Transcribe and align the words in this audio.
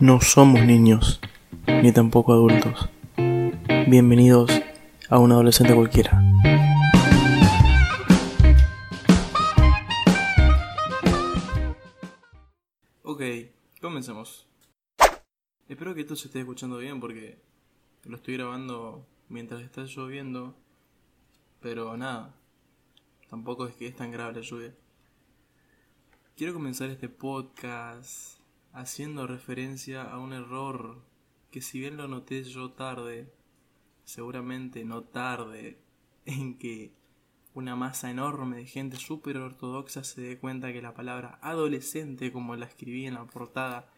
No 0.00 0.20
somos 0.20 0.60
niños, 0.62 1.20
ni 1.68 1.92
tampoco 1.92 2.32
adultos. 2.32 2.90
Bienvenidos 3.86 4.50
a 5.08 5.20
un 5.20 5.30
adolescente 5.30 5.72
cualquiera. 5.72 6.20
Ok, 13.04 13.22
comencemos. 13.80 14.48
Espero 15.68 15.94
que 15.94 16.00
esto 16.00 16.16
se 16.16 16.26
esté 16.26 16.40
escuchando 16.40 16.78
bien 16.78 16.98
porque 16.98 17.38
lo 18.02 18.16
estoy 18.16 18.34
grabando 18.34 19.06
mientras 19.28 19.62
está 19.62 19.84
lloviendo. 19.84 20.56
Pero 21.60 21.96
nada, 21.96 22.34
tampoco 23.30 23.68
es 23.68 23.76
que 23.76 23.86
es 23.86 23.94
tan 23.94 24.10
grave 24.10 24.34
la 24.34 24.40
lluvia. 24.40 24.74
Quiero 26.36 26.52
comenzar 26.52 26.90
este 26.90 27.08
podcast 27.08 28.33
haciendo 28.74 29.26
referencia 29.26 30.02
a 30.02 30.18
un 30.18 30.32
error 30.32 31.02
que 31.50 31.62
si 31.62 31.78
bien 31.78 31.96
lo 31.96 32.08
noté 32.08 32.42
yo 32.42 32.72
tarde, 32.72 33.32
seguramente 34.04 34.84
no 34.84 35.04
tarde, 35.04 35.78
en 36.26 36.58
que 36.58 36.92
una 37.54 37.76
masa 37.76 38.10
enorme 38.10 38.56
de 38.56 38.66
gente 38.66 38.96
súper 38.96 39.36
ortodoxa 39.36 40.02
se 40.02 40.20
dé 40.20 40.38
cuenta 40.38 40.72
que 40.72 40.82
la 40.82 40.92
palabra 40.92 41.38
adolescente, 41.40 42.32
como 42.32 42.56
la 42.56 42.66
escribí 42.66 43.06
en 43.06 43.14
la 43.14 43.26
portada 43.26 43.88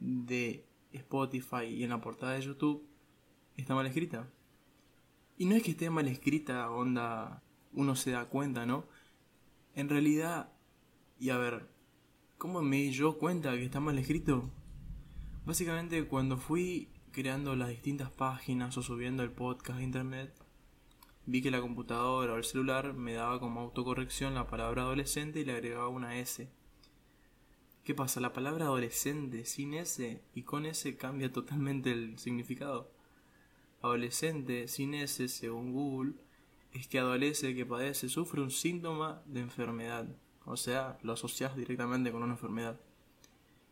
de 0.00 0.66
Spotify 0.92 1.66
y 1.66 1.84
en 1.84 1.90
la 1.90 2.00
portada 2.00 2.32
de 2.32 2.42
YouTube, 2.42 2.84
está 3.56 3.76
mal 3.76 3.86
escrita. 3.86 4.28
Y 5.38 5.44
no 5.46 5.54
es 5.54 5.62
que 5.62 5.70
esté 5.70 5.88
mal 5.88 6.08
escrita, 6.08 6.68
onda, 6.70 7.44
uno 7.72 7.94
se 7.94 8.10
da 8.10 8.24
cuenta, 8.24 8.66
¿no? 8.66 8.86
En 9.74 9.88
realidad, 9.88 10.52
y 11.20 11.30
a 11.30 11.38
ver, 11.38 11.68
¿Cómo 12.40 12.62
me 12.62 12.76
di 12.76 12.90
yo 12.90 13.18
cuenta 13.18 13.52
que 13.52 13.66
está 13.66 13.80
mal 13.80 13.98
escrito? 13.98 14.48
Básicamente 15.44 16.06
cuando 16.06 16.38
fui 16.38 16.88
creando 17.12 17.54
las 17.54 17.68
distintas 17.68 18.10
páginas 18.10 18.78
o 18.78 18.82
subiendo 18.82 19.22
el 19.22 19.30
podcast 19.30 19.78
a 19.78 19.82
internet, 19.82 20.32
vi 21.26 21.42
que 21.42 21.50
la 21.50 21.60
computadora 21.60 22.32
o 22.32 22.36
el 22.38 22.44
celular 22.44 22.94
me 22.94 23.12
daba 23.12 23.38
como 23.40 23.60
autocorrección 23.60 24.32
la 24.32 24.46
palabra 24.46 24.84
adolescente 24.84 25.40
y 25.40 25.44
le 25.44 25.52
agregaba 25.52 25.88
una 25.88 26.16
S. 26.16 26.48
¿Qué 27.84 27.94
pasa? 27.94 28.22
La 28.22 28.32
palabra 28.32 28.64
adolescente 28.64 29.44
sin 29.44 29.74
S 29.74 30.22
y 30.34 30.42
con 30.42 30.64
S 30.64 30.96
cambia 30.96 31.30
totalmente 31.34 31.92
el 31.92 32.18
significado. 32.18 32.90
Adolescente 33.82 34.66
sin 34.66 34.94
S, 34.94 35.28
según 35.28 35.74
Google, 35.74 36.14
es 36.72 36.88
que 36.88 37.00
adolece, 37.00 37.54
que 37.54 37.66
padece, 37.66 38.08
sufre 38.08 38.40
un 38.40 38.50
síntoma 38.50 39.22
de 39.26 39.40
enfermedad 39.40 40.08
o 40.50 40.56
sea, 40.56 40.98
lo 41.02 41.12
asocias 41.12 41.56
directamente 41.56 42.12
con 42.12 42.22
una 42.22 42.32
enfermedad. 42.32 42.78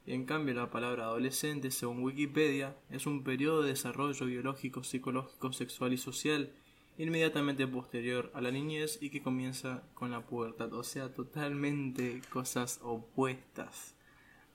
En 0.06 0.24
cambio, 0.24 0.54
la 0.54 0.70
palabra 0.70 1.04
adolescente, 1.04 1.70
según 1.70 2.02
Wikipedia, 2.02 2.76
es 2.88 3.06
un 3.06 3.24
periodo 3.24 3.62
de 3.62 3.70
desarrollo 3.70 4.24
biológico, 4.24 4.82
psicológico, 4.82 5.52
sexual 5.52 5.92
y 5.92 5.98
social 5.98 6.50
inmediatamente 6.98 7.66
posterior 7.66 8.30
a 8.34 8.40
la 8.40 8.50
niñez 8.50 8.98
y 9.00 9.10
que 9.10 9.22
comienza 9.22 9.82
con 9.94 10.10
la 10.10 10.26
pubertad. 10.26 10.72
O 10.72 10.82
sea, 10.82 11.12
totalmente 11.12 12.20
cosas 12.30 12.80
opuestas. 12.82 13.94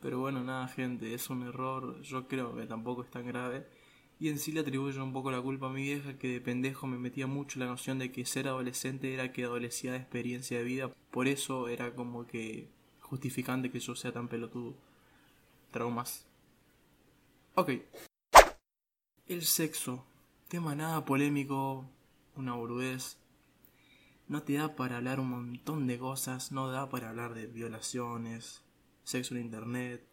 Pero 0.01 0.19
bueno, 0.19 0.43
nada, 0.43 0.67
gente, 0.67 1.13
es 1.13 1.29
un 1.29 1.43
error. 1.43 2.01
Yo 2.01 2.27
creo 2.27 2.55
que 2.55 2.65
tampoco 2.65 3.03
es 3.03 3.11
tan 3.11 3.25
grave. 3.25 3.65
Y 4.19 4.29
en 4.29 4.39
sí 4.39 4.51
le 4.51 4.61
atribuyo 4.61 5.03
un 5.03 5.13
poco 5.13 5.31
la 5.31 5.41
culpa 5.41 5.67
a 5.67 5.69
mi 5.69 5.83
vieja 5.83 6.17
que 6.17 6.29
de 6.29 6.41
pendejo 6.41 6.87
me 6.87 6.97
metía 6.97 7.27
mucho 7.27 7.59
la 7.59 7.65
noción 7.65 7.99
de 7.99 8.11
que 8.11 8.25
ser 8.25 8.47
adolescente 8.47 9.13
era 9.13 9.33
que 9.33 9.43
adolecía 9.43 9.91
de 9.91 9.97
experiencia 9.97 10.57
de 10.57 10.63
vida. 10.63 10.91
Por 11.11 11.27
eso 11.27 11.67
era 11.67 11.93
como 11.95 12.25
que 12.25 12.69
justificante 13.01 13.71
que 13.71 13.79
yo 13.79 13.95
sea 13.95 14.11
tan 14.11 14.27
pelotudo. 14.27 14.75
Traumas. 15.71 16.25
Ok. 17.55 17.71
El 19.27 19.43
sexo. 19.43 20.05
Tema 20.47 20.75
nada 20.75 21.03
polémico, 21.03 21.85
una 22.35 22.53
burudez. 22.53 23.17
No 24.27 24.43
te 24.43 24.53
da 24.53 24.75
para 24.75 24.97
hablar 24.97 25.19
un 25.19 25.29
montón 25.29 25.87
de 25.87 25.97
cosas, 25.97 26.51
no 26.51 26.69
da 26.69 26.89
para 26.89 27.09
hablar 27.09 27.33
de 27.33 27.47
violaciones, 27.47 28.63
sexo 29.03 29.35
en 29.35 29.41
internet, 29.41 30.07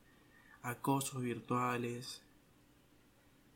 acosos 0.62 1.22
virtuales, 1.22 2.22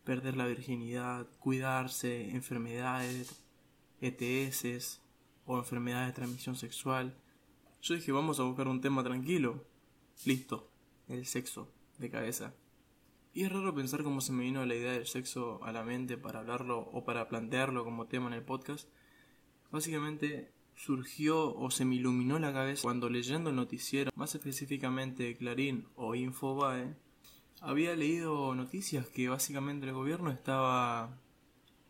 perder 0.05 0.37
la 0.37 0.47
virginidad, 0.47 1.27
cuidarse, 1.39 2.31
enfermedades, 2.31 3.43
ETS 4.01 5.01
o 5.47 5.59
enfermedades 5.59 6.09
de 6.09 6.13
transmisión 6.13 6.57
sexual. 6.57 7.17
Yo 7.83 7.95
dije, 7.95 8.13
vamos 8.13 8.39
a 8.41 8.45
buscar 8.45 8.69
un 8.69 8.81
tema 8.81 9.03
tranquilo. 9.03 9.65
Listo, 10.25 10.71
el 11.09 11.27
sexo, 11.27 11.73
de 11.99 12.11
cabeza. 12.11 12.55
Y 13.33 13.45
es 13.45 13.53
raro 13.53 13.75
pensar 13.75 14.05
cómo 14.05 14.21
se 14.21 14.33
me 14.33 14.45
vino 14.45 14.65
la 14.65 14.75
idea 14.75 14.93
del 14.93 15.07
sexo 15.07 15.63
a 15.65 15.73
la 15.73 15.83
mente 15.83 16.17
para 16.17 16.41
hablarlo 16.41 16.79
o 16.79 17.05
para 17.05 17.29
plantearlo 17.29 17.85
como 17.85 18.07
tema 18.07 18.29
en 18.29 18.35
el 18.35 18.43
podcast. 18.43 18.89
Básicamente 19.73 20.53
surgió 20.77 21.55
o 21.55 21.71
se 21.71 21.85
me 21.85 21.97
iluminó 21.97 22.39
la 22.39 22.53
cabeza 22.53 22.83
cuando 22.83 23.09
leyendo 23.11 23.51
el 23.51 23.57
noticiero, 23.57 24.11
más 24.15 24.35
específicamente 24.35 25.37
Clarín 25.37 25.89
o 25.97 26.15
Infobae, 26.15 26.95
había 27.65 27.97
leído 27.97 28.55
noticias 28.55 29.09
que 29.09 29.29
básicamente 29.29 29.87
el 29.87 29.95
gobierno 29.95 30.31
estaba 30.31 31.19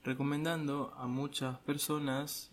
recomendando 0.05 0.95
a 0.97 1.09
muchas 1.09 1.59
personas 1.61 2.53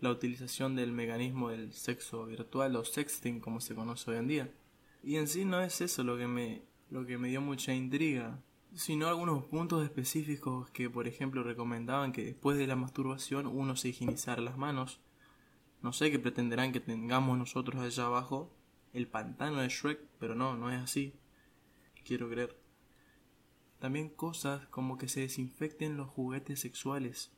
la 0.00 0.10
utilización 0.10 0.74
del 0.74 0.90
mecanismo 0.90 1.50
del 1.50 1.74
sexo 1.74 2.24
virtual 2.24 2.74
o 2.76 2.84
sexting 2.84 3.40
como 3.40 3.60
se 3.60 3.74
conoce 3.74 4.10
hoy 4.10 4.16
en 4.16 4.26
día. 4.26 4.54
Y 5.02 5.16
en 5.16 5.28
sí 5.28 5.44
no 5.44 5.60
es 5.60 5.82
eso 5.82 6.02
lo 6.02 6.16
que 6.16 6.26
me, 6.26 6.62
lo 6.90 7.04
que 7.04 7.18
me 7.18 7.28
dio 7.28 7.42
mucha 7.42 7.74
intriga, 7.74 8.42
sino 8.74 9.06
algunos 9.06 9.44
puntos 9.44 9.84
específicos 9.84 10.70
que 10.70 10.88
por 10.88 11.06
ejemplo 11.06 11.42
recomendaban 11.42 12.12
que 12.12 12.24
después 12.24 12.56
de 12.56 12.66
la 12.66 12.76
masturbación 12.76 13.46
uno 13.46 13.76
se 13.76 13.90
higienizara 13.90 14.40
las 14.40 14.56
manos. 14.56 14.98
No 15.82 15.92
sé 15.92 16.10
qué 16.10 16.18
pretenderán 16.18 16.72
que 16.72 16.80
tengamos 16.80 17.36
nosotros 17.36 17.82
allá 17.82 18.06
abajo, 18.06 18.50
el 18.94 19.08
pantano 19.08 19.58
de 19.58 19.68
Shrek, 19.68 20.00
pero 20.18 20.34
no, 20.34 20.56
no 20.56 20.70
es 20.70 20.80
así. 20.80 21.12
Quiero 22.04 22.30
creer. 22.30 22.61
También 23.82 24.10
cosas 24.10 24.64
como 24.68 24.96
que 24.96 25.08
se 25.08 25.22
desinfecten 25.22 25.96
los 25.96 26.08
juguetes 26.08 26.60
sexuales. 26.60 27.32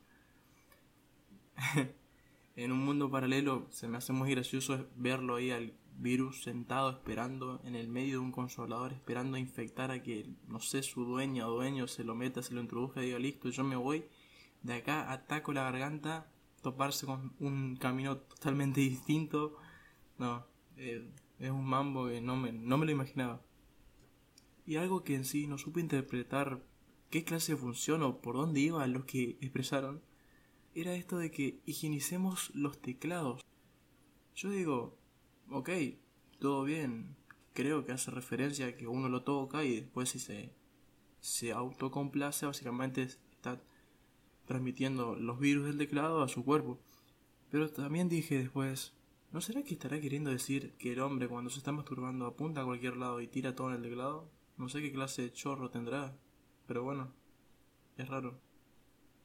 en 2.55 2.71
un 2.71 2.85
mundo 2.85 3.09
paralelo 3.09 3.65
se 3.71 3.87
me 3.87 3.97
hace 3.97 4.13
muy 4.13 4.29
gracioso 4.29 4.85
verlo 4.95 5.37
ahí 5.37 5.49
al 5.49 5.73
virus 5.97 6.43
sentado 6.43 6.91
esperando 6.91 7.61
en 7.63 7.73
el 7.73 7.87
medio 7.87 8.19
de 8.19 8.25
un 8.25 8.31
consolador 8.31 8.93
esperando 8.93 9.37
a 9.37 9.39
infectar 9.39 9.89
a 9.89 10.03
que, 10.03 10.29
no 10.47 10.59
sé, 10.59 10.83
su 10.83 11.03
dueña 11.03 11.47
o 11.47 11.55
dueño 11.55 11.87
se 11.87 12.03
lo 12.03 12.13
meta, 12.13 12.43
se 12.43 12.53
lo 12.53 12.61
introduzca 12.61 13.01
y 13.01 13.07
diga 13.07 13.17
listo, 13.17 13.49
yo 13.49 13.63
me 13.63 13.75
voy. 13.75 14.05
De 14.61 14.75
acá 14.75 15.11
ataco 15.11 15.51
la 15.51 15.63
garganta, 15.63 16.31
toparse 16.61 17.07
con 17.07 17.33
un 17.39 17.75
camino 17.75 18.17
totalmente 18.17 18.81
distinto. 18.81 19.57
No, 20.19 20.45
eh, 20.77 21.09
es 21.39 21.49
un 21.49 21.65
mambo 21.65 22.07
que 22.07 22.21
no 22.21 22.35
me, 22.35 22.51
no 22.51 22.77
me 22.77 22.85
lo 22.85 22.91
imaginaba 22.91 23.41
y 24.65 24.77
algo 24.77 25.03
que 25.03 25.15
en 25.15 25.25
sí 25.25 25.47
no 25.47 25.57
supe 25.57 25.79
interpretar 25.79 26.63
qué 27.09 27.23
clase 27.23 27.53
de 27.53 27.57
función 27.57 28.03
o 28.03 28.19
por 28.19 28.35
dónde 28.35 28.59
iba 28.59 28.85
lo 28.87 29.05
que 29.05 29.37
expresaron, 29.41 30.01
era 30.73 30.95
esto 30.95 31.17
de 31.17 31.31
que 31.31 31.61
higienicemos 31.65 32.53
los 32.53 32.81
teclados. 32.81 33.41
Yo 34.35 34.49
digo, 34.49 34.97
ok, 35.49 35.69
todo 36.39 36.63
bien, 36.63 37.15
creo 37.53 37.85
que 37.85 37.93
hace 37.93 38.11
referencia 38.11 38.67
a 38.67 38.75
que 38.75 38.87
uno 38.87 39.07
lo 39.07 39.23
toca 39.23 39.63
y 39.63 39.79
después 39.79 40.09
si 40.09 40.19
se, 40.19 40.53
se 41.19 41.53
autocomplace, 41.53 42.45
básicamente 42.45 43.03
está 43.03 43.61
transmitiendo 44.45 45.15
los 45.15 45.39
virus 45.39 45.65
del 45.67 45.77
teclado 45.77 46.21
a 46.21 46.27
su 46.27 46.43
cuerpo. 46.43 46.79
Pero 47.49 47.69
también 47.69 48.09
dije 48.09 48.37
después, 48.37 48.93
¿no 49.31 49.39
será 49.39 49.63
que 49.63 49.73
estará 49.73 49.99
queriendo 50.01 50.31
decir 50.31 50.73
que 50.77 50.93
el 50.93 50.99
hombre 50.99 51.29
cuando 51.29 51.49
se 51.49 51.59
está 51.59 51.71
masturbando 51.71 52.25
apunta 52.25 52.61
a 52.61 52.65
cualquier 52.65 52.97
lado 52.97 53.21
y 53.21 53.27
tira 53.27 53.55
todo 53.55 53.69
en 53.69 53.77
el 53.77 53.83
teclado? 53.83 54.29
No 54.57 54.69
sé 54.69 54.81
qué 54.81 54.91
clase 54.91 55.23
de 55.23 55.33
chorro 55.33 55.69
tendrá, 55.69 56.17
pero 56.65 56.83
bueno, 56.83 57.11
es 57.97 58.07
raro. 58.07 58.39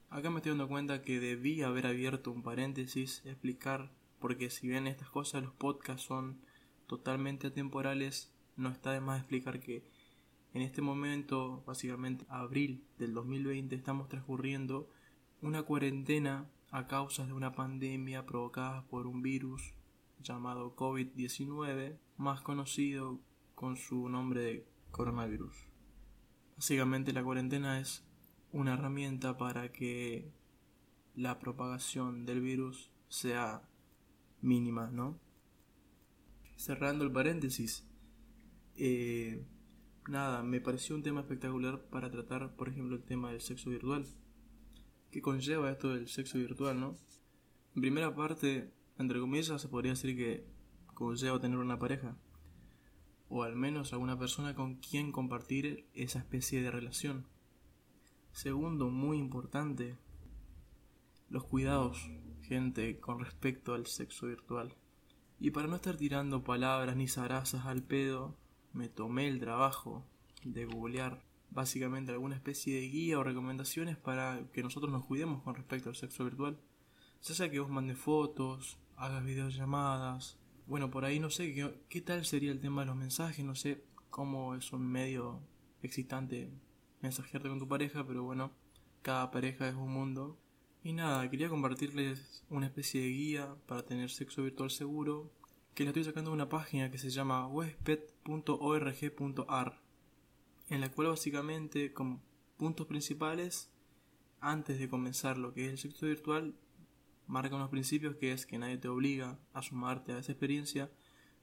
Acá 0.09 0.29
me 0.29 0.39
estoy 0.39 0.51
dando 0.51 0.69
cuenta 0.69 1.03
que 1.03 1.21
debí 1.21 1.63
haber 1.63 1.87
abierto 1.87 2.33
un 2.33 2.43
paréntesis, 2.43 3.23
explicar, 3.25 3.93
porque 4.19 4.51
si 4.51 4.67
bien 4.67 4.89
estas 4.89 5.09
cosas, 5.09 5.45
los 5.45 5.53
podcasts 5.53 6.03
son 6.03 6.41
totalmente 6.89 7.47
atemporales, 7.47 8.33
no 8.57 8.71
está 8.71 8.91
de 8.91 9.01
más 9.01 9.21
explicar 9.21 9.61
que 9.61 9.85
en 10.53 10.63
este 10.63 10.83
momento, 10.83 11.63
básicamente 11.65 12.25
abril 12.29 12.85
del 12.99 13.15
2020, 13.15 13.77
estamos 13.77 14.09
transcurriendo 14.09 14.89
una 15.43 15.63
cuarentena 15.63 16.51
a 16.73 16.89
causa 16.89 17.25
de 17.25 17.33
una 17.33 17.53
pandemia 17.53 18.27
provocada 18.27 18.85
por 18.89 19.07
un 19.07 19.23
virus 19.23 19.75
llamado 20.21 20.75
COVID-19, 20.75 21.99
más 22.17 22.43
conocido 22.43 23.21
con 23.55 23.77
su 23.77 24.09
nombre 24.09 24.41
de 24.41 24.67
coronavirus. 24.91 25.55
Básicamente 26.57 27.13
la 27.13 27.25
cuarentena 27.25 27.81
es 27.81 28.05
una 28.53 28.75
herramienta 28.75 29.37
para 29.37 29.73
que 29.73 30.33
la 31.15 31.39
propagación 31.39 32.27
del 32.27 32.41
virus 32.41 32.91
sea 33.09 33.63
mínima, 34.41 34.91
¿no? 34.91 35.19
Cerrando 36.57 37.05
el 37.05 37.13
paréntesis, 37.13 37.87
eh, 38.77 39.45
nada, 40.09 40.43
me 40.43 40.61
pareció 40.61 40.95
un 40.95 41.03
tema 41.03 41.21
espectacular 41.21 41.83
para 41.89 42.11
tratar, 42.11 42.55
por 42.57 42.69
ejemplo, 42.69 42.97
el 42.97 43.03
tema 43.05 43.31
del 43.31 43.41
sexo 43.41 43.71
virtual. 43.71 44.07
¿Qué 45.11 45.21
conlleva 45.21 45.71
esto 45.71 45.95
del 45.95 46.09
sexo 46.09 46.39
virtual, 46.39 46.79
no? 46.79 46.97
En 47.75 47.83
primera 47.83 48.15
parte, 48.15 48.73
entre 48.99 49.21
comillas, 49.21 49.61
se 49.61 49.69
podría 49.69 49.93
decir 49.93 50.17
que 50.17 50.47
conlleva 50.95 51.41
tener 51.41 51.59
una 51.59 51.79
pareja. 51.79 52.17
O 53.31 53.45
al 53.45 53.57
menos 53.57 53.95
alguna 53.95 54.19
persona 54.19 54.55
con 54.55 54.75
quien 54.75 55.13
compartir 55.13 55.89
esa 55.95 56.19
especie 56.19 56.61
de 56.61 56.71
relación. 56.71 57.27
Segundo, 58.33 58.91
muy 58.91 59.17
importante, 59.17 59.97
los 61.31 61.45
cuidados, 61.45 62.11
gente, 62.43 63.01
con 63.01 63.21
respecto 63.21 63.73
al 63.73 63.87
sexo 63.87 64.27
virtual. 64.27 64.75
Y 65.39 65.53
para 65.53 65.69
no 65.69 65.77
estar 65.77 65.97
tirando 65.97 66.45
palabras 66.45 66.97
ni 66.97 67.09
zarazas 67.09 67.65
al 67.65 67.83
pedo, 67.83 68.37
me 68.73 68.89
tomé 68.89 69.29
el 69.29 69.41
trabajo 69.41 70.05
de 70.45 70.67
googlear 70.67 71.25
básicamente 71.51 72.13
alguna 72.13 72.37
especie 72.37 72.81
de 72.81 72.89
guía 72.89 73.19
o 73.19 73.25
recomendaciones 73.25 73.97
para 73.97 74.45
que 74.53 74.63
nosotros 74.63 74.93
nos 74.93 75.05
cuidemos 75.05 75.43
con 75.43 75.55
respecto 75.55 75.89
al 75.89 75.97
sexo 75.97 76.25
virtual. 76.25 76.61
Ya 77.23 77.35
sea 77.35 77.51
que 77.51 77.61
vos 77.61 77.71
mandes 77.71 77.99
fotos, 77.99 78.79
hagas 78.97 79.25
videollamadas, 79.25 80.39
bueno, 80.71 80.91
por 80.91 81.05
ahí 81.05 81.19
no 81.19 81.29
sé 81.31 81.53
qué, 81.89 82.01
tal 82.01 82.25
sería 82.25 82.53
el 82.53 82.61
tema 82.61 82.83
de 82.83 82.87
los 82.87 82.95
mensajes, 82.95 83.45
no 83.45 83.57
sé 83.57 83.83
cómo 84.09 84.55
es 84.55 84.73
un 84.73 84.87
medio 84.87 85.41
excitante 85.83 86.49
mensajearte 87.01 87.49
con 87.49 87.59
tu 87.59 87.67
pareja, 87.67 88.07
pero 88.07 88.23
bueno, 88.23 88.53
cada 89.03 89.33
pareja 89.33 89.69
es 89.69 89.75
un 89.75 89.93
mundo. 89.93 90.39
Y 90.85 90.93
nada, 90.93 91.29
quería 91.29 91.49
compartirles 91.49 92.45
una 92.51 92.67
especie 92.67 93.01
de 93.01 93.09
guía 93.09 93.57
para 93.67 93.85
tener 93.85 94.11
sexo 94.11 94.45
virtual 94.45 94.71
seguro, 94.71 95.33
que 95.75 95.83
la 95.83 95.91
estoy 95.91 96.05
sacando 96.05 96.31
de 96.31 96.37
una 96.37 96.49
página 96.49 96.89
que 96.89 96.99
se 96.99 97.11
llama 97.11 97.49
wesped.org.ar, 97.49 99.83
en 100.69 100.81
la 100.81 100.93
cual 100.93 101.09
básicamente, 101.09 101.93
como 101.93 102.23
puntos 102.57 102.87
principales, 102.87 103.73
antes 104.41 104.79
de 104.79 104.89
comenzar 104.89 105.37
lo 105.37 105.53
que 105.53 105.67
es 105.67 105.73
el 105.73 105.79
sexo 105.79 106.07
virtual, 106.07 106.55
marca 107.31 107.57
unos 107.57 107.71
principios 107.71 108.17
que 108.17 108.33
es 108.33 108.45
que 108.45 108.59
nadie 108.59 108.79
te 108.79 108.89
obliga 108.89 109.39
a 109.53 109.63
sumarte 109.63 110.13
a 110.13 110.19
esa 110.19 110.33
experiencia, 110.33 110.91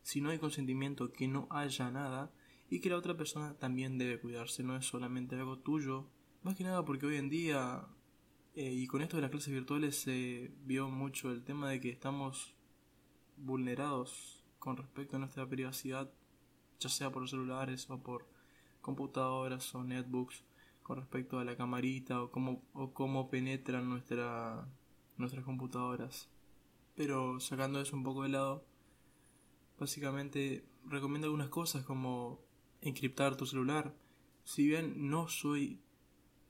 si 0.03 0.21
no 0.21 0.29
hay 0.29 0.37
consentimiento 0.37 1.11
que 1.11 1.27
no 1.27 1.47
haya 1.49 1.89
nada, 1.89 2.31
y 2.69 2.79
que 2.79 2.89
la 2.89 2.97
otra 2.97 3.15
persona 3.15 3.57
también 3.57 3.97
debe 3.97 4.19
cuidarse, 4.19 4.63
no 4.63 4.75
es 4.75 4.85
solamente 4.85 5.35
algo 5.35 5.59
tuyo. 5.59 6.09
Más 6.43 6.55
que 6.55 6.63
nada 6.63 6.83
porque 6.83 7.05
hoy 7.05 7.15
en 7.15 7.29
día, 7.29 7.87
eh, 8.55 8.71
y 8.71 8.87
con 8.87 9.01
esto 9.01 9.15
de 9.15 9.21
las 9.21 9.31
clases 9.31 9.53
virtuales 9.53 9.95
se 9.95 10.51
vio 10.65 10.89
mucho 10.89 11.31
el 11.31 11.43
tema 11.43 11.69
de 11.69 11.79
que 11.79 11.89
estamos 11.89 12.53
vulnerados 13.37 14.43
con 14.59 14.75
respecto 14.75 15.15
a 15.15 15.19
nuestra 15.19 15.47
privacidad, 15.47 16.11
ya 16.79 16.89
sea 16.89 17.11
por 17.11 17.27
celulares 17.29 17.89
o 17.89 18.03
por 18.03 18.27
computadoras 18.81 19.73
o 19.73 19.83
netbooks, 19.83 20.43
con 20.83 20.97
respecto 20.97 21.39
a 21.39 21.45
la 21.45 21.55
camarita 21.55 22.21
o 22.21 22.31
cómo, 22.31 22.63
o 22.73 22.93
cómo 22.93 23.29
penetran 23.29 23.89
nuestra, 23.89 24.67
nuestras 25.17 25.43
computadoras. 25.43 26.29
Pero 26.95 27.39
sacando 27.39 27.81
eso 27.81 27.95
un 27.95 28.03
poco 28.03 28.23
de 28.23 28.29
lado, 28.29 28.65
básicamente 29.79 30.65
recomiendo 30.85 31.27
algunas 31.27 31.49
cosas 31.49 31.83
como 31.83 32.39
encriptar 32.81 33.35
tu 33.35 33.45
celular. 33.45 33.95
Si 34.43 34.67
bien 34.67 35.09
no 35.09 35.27
soy 35.27 35.81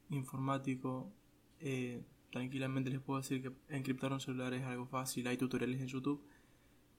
informático, 0.10 1.12
eh, 1.60 2.06
tranquilamente 2.32 2.90
les 2.90 3.02
puedo 3.02 3.20
decir 3.20 3.42
que 3.42 3.52
encriptar 3.76 4.14
un 4.14 4.20
celular 4.20 4.54
es 4.54 4.64
algo 4.64 4.86
fácil. 4.86 5.28
Hay 5.28 5.38
tutoriales 5.38 5.82
en 5.82 5.88
YouTube. 5.88 6.24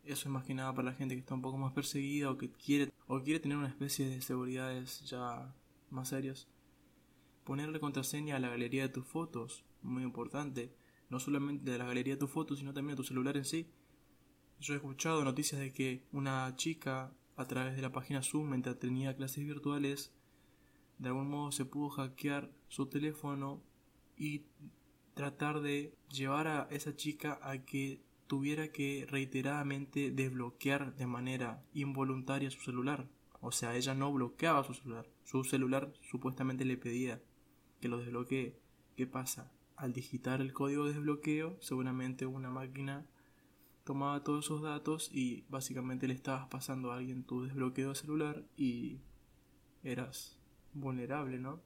Eso 0.04 0.28
es 0.28 0.32
más 0.32 0.44
que 0.44 0.54
nada 0.54 0.74
para 0.74 0.90
la 0.90 0.96
gente 0.96 1.14
que 1.14 1.20
está 1.20 1.34
un 1.34 1.42
poco 1.42 1.58
más 1.58 1.72
perseguida 1.72 2.30
o 2.30 2.38
que 2.38 2.50
quiere 2.50 2.90
o 3.06 3.22
quiere 3.22 3.40
tener 3.40 3.56
una 3.56 3.68
especie 3.68 4.08
de 4.08 4.20
seguridades 4.20 5.02
ya 5.08 5.54
más 5.90 6.08
serias. 6.08 6.48
Ponerle 7.44 7.80
contraseña 7.80 8.36
a 8.36 8.38
la 8.38 8.50
galería 8.50 8.82
de 8.82 8.88
tus 8.90 9.06
fotos, 9.06 9.64
muy 9.82 10.02
importante. 10.02 10.74
No 11.10 11.20
solamente 11.20 11.70
de 11.70 11.78
la 11.78 11.86
galería 11.86 12.14
de 12.14 12.20
tus 12.20 12.30
fotos, 12.30 12.58
sino 12.58 12.74
también 12.74 12.96
de 12.96 13.02
tu 13.02 13.08
celular 13.08 13.36
en 13.36 13.44
sí. 13.44 13.68
Yo 14.60 14.74
he 14.74 14.76
escuchado 14.76 15.24
noticias 15.24 15.60
de 15.60 15.72
que 15.72 16.04
una 16.12 16.54
chica 16.56 17.12
a 17.36 17.46
través 17.46 17.76
de 17.76 17.82
la 17.82 17.92
página 17.92 18.22
Zoom 18.22 18.50
mientras 18.50 18.78
tenía 18.78 19.16
clases 19.16 19.44
virtuales, 19.44 20.12
de 20.98 21.08
algún 21.08 21.30
modo 21.30 21.52
se 21.52 21.64
pudo 21.64 21.90
hackear 21.90 22.50
su 22.66 22.86
teléfono 22.86 23.62
y 24.16 24.46
tratar 25.14 25.60
de 25.60 25.94
llevar 26.10 26.48
a 26.48 26.68
esa 26.70 26.96
chica 26.96 27.38
a 27.42 27.64
que 27.64 28.02
tuviera 28.26 28.70
que 28.72 29.06
reiteradamente 29.08 30.10
desbloquear 30.10 30.94
de 30.96 31.06
manera 31.06 31.64
involuntaria 31.72 32.50
su 32.50 32.60
celular. 32.60 33.08
O 33.40 33.52
sea, 33.52 33.76
ella 33.76 33.94
no 33.94 34.12
bloqueaba 34.12 34.64
su 34.64 34.74
celular. 34.74 35.08
Su 35.24 35.44
celular 35.44 35.92
supuestamente 36.02 36.64
le 36.64 36.76
pedía 36.76 37.22
que 37.80 37.88
lo 37.88 37.98
desbloquee. 37.98 38.56
¿Qué 38.96 39.06
pasa? 39.06 39.52
Al 39.78 39.92
digitar 39.92 40.40
el 40.40 40.52
código 40.52 40.86
de 40.86 40.94
desbloqueo, 40.94 41.56
seguramente 41.60 42.26
una 42.26 42.50
máquina 42.50 43.06
tomaba 43.84 44.24
todos 44.24 44.46
esos 44.46 44.60
datos 44.60 45.08
y 45.12 45.44
básicamente 45.48 46.08
le 46.08 46.14
estabas 46.14 46.48
pasando 46.48 46.90
a 46.90 46.96
alguien 46.96 47.22
tu 47.22 47.44
desbloqueo 47.44 47.90
de 47.90 47.94
celular 47.94 48.44
y 48.56 48.98
eras 49.84 50.36
vulnerable, 50.74 51.38
¿no? 51.38 51.62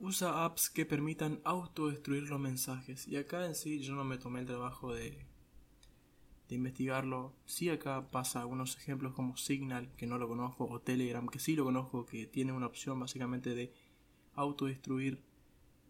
Usa 0.00 0.44
apps 0.44 0.70
que 0.70 0.84
permitan 0.84 1.40
autodestruir 1.44 2.24
los 2.24 2.40
mensajes. 2.40 3.06
Y 3.06 3.16
acá 3.16 3.46
en 3.46 3.54
sí 3.54 3.78
yo 3.78 3.94
no 3.94 4.02
me 4.02 4.18
tomé 4.18 4.40
el 4.40 4.46
trabajo 4.46 4.92
de, 4.92 5.24
de 6.48 6.54
investigarlo. 6.56 7.32
Sí 7.46 7.70
acá 7.70 8.10
pasa 8.10 8.40
algunos 8.40 8.76
ejemplos 8.76 9.14
como 9.14 9.36
Signal, 9.36 9.94
que 9.96 10.08
no 10.08 10.18
lo 10.18 10.26
conozco, 10.26 10.66
o 10.68 10.80
Telegram, 10.80 11.28
que 11.28 11.38
sí 11.38 11.54
lo 11.54 11.62
conozco, 11.62 12.06
que 12.06 12.26
tiene 12.26 12.50
una 12.50 12.66
opción 12.66 12.98
básicamente 12.98 13.54
de 13.54 13.72
autodestruir 14.34 15.29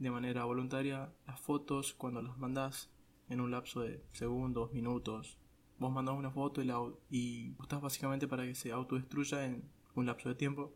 de 0.01 0.11
manera 0.11 0.45
voluntaria 0.45 1.13
las 1.27 1.39
fotos 1.39 1.93
cuando 1.93 2.23
las 2.23 2.37
mandas 2.39 2.91
en 3.29 3.41
un 3.41 3.51
lapso 3.51 3.83
de 3.83 4.03
segundos, 4.13 4.73
minutos. 4.73 5.39
Vos 5.79 5.93
mandás 5.93 6.17
una 6.17 6.31
foto 6.31 6.63
y, 6.63 6.65
la, 6.65 6.81
y 7.11 7.53
gustás 7.53 7.83
básicamente 7.83 8.27
para 8.27 8.45
que 8.45 8.55
se 8.55 8.73
autodestruya 8.73 9.45
en 9.45 9.71
un 9.95 10.07
lapso 10.07 10.31
de 10.31 10.35
tiempo. 10.35 10.73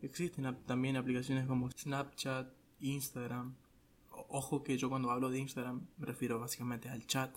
Existen 0.00 0.56
también 0.66 0.96
aplicaciones 0.96 1.46
como 1.46 1.70
Snapchat, 1.70 2.52
Instagram. 2.80 3.54
Ojo 4.10 4.64
que 4.64 4.76
yo 4.76 4.90
cuando 4.90 5.12
hablo 5.12 5.30
de 5.30 5.38
Instagram 5.38 5.86
me 5.96 6.06
refiero 6.06 6.40
básicamente 6.40 6.88
al 6.88 7.06
chat 7.06 7.34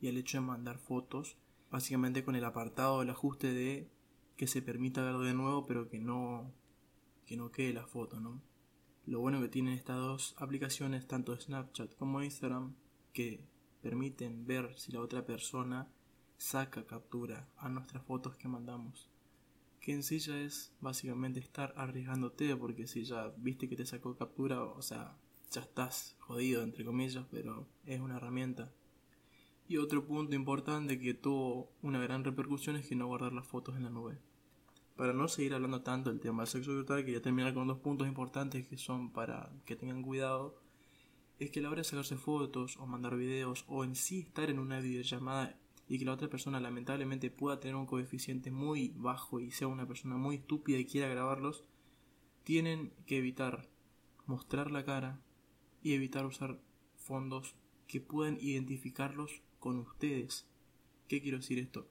y 0.00 0.08
al 0.08 0.16
hecho 0.16 0.38
de 0.38 0.46
mandar 0.46 0.78
fotos, 0.78 1.36
básicamente 1.70 2.24
con 2.24 2.34
el 2.34 2.44
apartado, 2.46 3.02
el 3.02 3.10
ajuste 3.10 3.52
de 3.52 3.90
que 4.36 4.46
se 4.46 4.62
permita 4.62 5.02
verlo 5.02 5.20
de 5.20 5.34
nuevo, 5.34 5.66
pero 5.66 5.90
que 5.90 5.98
no 5.98 6.50
que 7.26 7.36
no 7.36 7.52
quede 7.52 7.74
la 7.74 7.86
foto, 7.86 8.18
¿no? 8.18 8.42
Lo 9.10 9.18
bueno 9.18 9.40
que 9.40 9.48
tienen 9.48 9.74
estas 9.74 9.96
dos 9.96 10.34
aplicaciones, 10.38 11.08
tanto 11.08 11.36
Snapchat 11.36 11.96
como 11.96 12.22
Instagram, 12.22 12.76
que 13.12 13.44
permiten 13.82 14.46
ver 14.46 14.78
si 14.78 14.92
la 14.92 15.00
otra 15.00 15.26
persona 15.26 15.88
saca 16.36 16.86
captura 16.86 17.48
a 17.56 17.68
nuestras 17.68 18.04
fotos 18.04 18.36
que 18.36 18.46
mandamos. 18.46 19.10
Que 19.80 19.94
en 19.94 20.04
sí 20.04 20.20
ya 20.20 20.38
es 20.38 20.72
básicamente 20.80 21.40
estar 21.40 21.74
arriesgándote 21.76 22.54
porque 22.54 22.86
si 22.86 23.02
ya 23.02 23.34
viste 23.36 23.68
que 23.68 23.74
te 23.74 23.84
sacó 23.84 24.16
captura, 24.16 24.62
o 24.62 24.80
sea, 24.80 25.16
ya 25.50 25.62
estás 25.62 26.14
jodido 26.20 26.62
entre 26.62 26.84
comillas, 26.84 27.26
pero 27.32 27.66
es 27.86 27.98
una 27.98 28.18
herramienta. 28.18 28.72
Y 29.66 29.78
otro 29.78 30.06
punto 30.06 30.36
importante 30.36 31.00
que 31.00 31.14
tuvo 31.14 31.72
una 31.82 31.98
gran 31.98 32.22
repercusión 32.22 32.76
es 32.76 32.86
que 32.86 32.94
no 32.94 33.08
guardar 33.08 33.32
las 33.32 33.48
fotos 33.48 33.74
en 33.74 33.82
la 33.82 33.90
nube. 33.90 34.20
Para 35.00 35.14
no 35.14 35.28
seguir 35.28 35.54
hablando 35.54 35.80
tanto 35.80 36.10
del 36.10 36.20
tema 36.20 36.42
del 36.42 36.50
sexo 36.50 36.74
virtual, 36.74 37.02
quería 37.06 37.22
terminar 37.22 37.54
con 37.54 37.66
dos 37.66 37.78
puntos 37.78 38.06
importantes 38.06 38.66
que 38.66 38.76
son 38.76 39.10
para 39.10 39.50
que 39.64 39.74
tengan 39.74 40.02
cuidado 40.02 40.60
es 41.38 41.50
que 41.50 41.60
a 41.60 41.62
la 41.62 41.70
hora 41.70 41.78
de 41.78 41.84
sacarse 41.84 42.18
fotos 42.18 42.76
o 42.76 42.86
mandar 42.86 43.16
videos 43.16 43.64
o 43.66 43.82
en 43.82 43.96
sí 43.96 44.20
estar 44.20 44.50
en 44.50 44.58
una 44.58 44.78
videollamada 44.78 45.58
y 45.88 45.98
que 45.98 46.04
la 46.04 46.12
otra 46.12 46.28
persona 46.28 46.60
lamentablemente 46.60 47.30
pueda 47.30 47.60
tener 47.60 47.76
un 47.76 47.86
coeficiente 47.86 48.50
muy 48.50 48.92
bajo 48.94 49.40
y 49.40 49.50
sea 49.52 49.68
una 49.68 49.88
persona 49.88 50.18
muy 50.18 50.36
estúpida 50.36 50.76
y 50.76 50.84
quiera 50.84 51.08
grabarlos, 51.08 51.64
tienen 52.44 52.92
que 53.06 53.16
evitar 53.16 53.70
mostrar 54.26 54.70
la 54.70 54.84
cara 54.84 55.18
y 55.82 55.94
evitar 55.94 56.26
usar 56.26 56.60
fondos 56.96 57.54
que 57.86 58.02
puedan 58.02 58.36
identificarlos 58.38 59.40
con 59.60 59.78
ustedes. 59.78 60.46
¿Qué 61.08 61.22
quiero 61.22 61.38
decir 61.38 61.58
esto? 61.58 61.88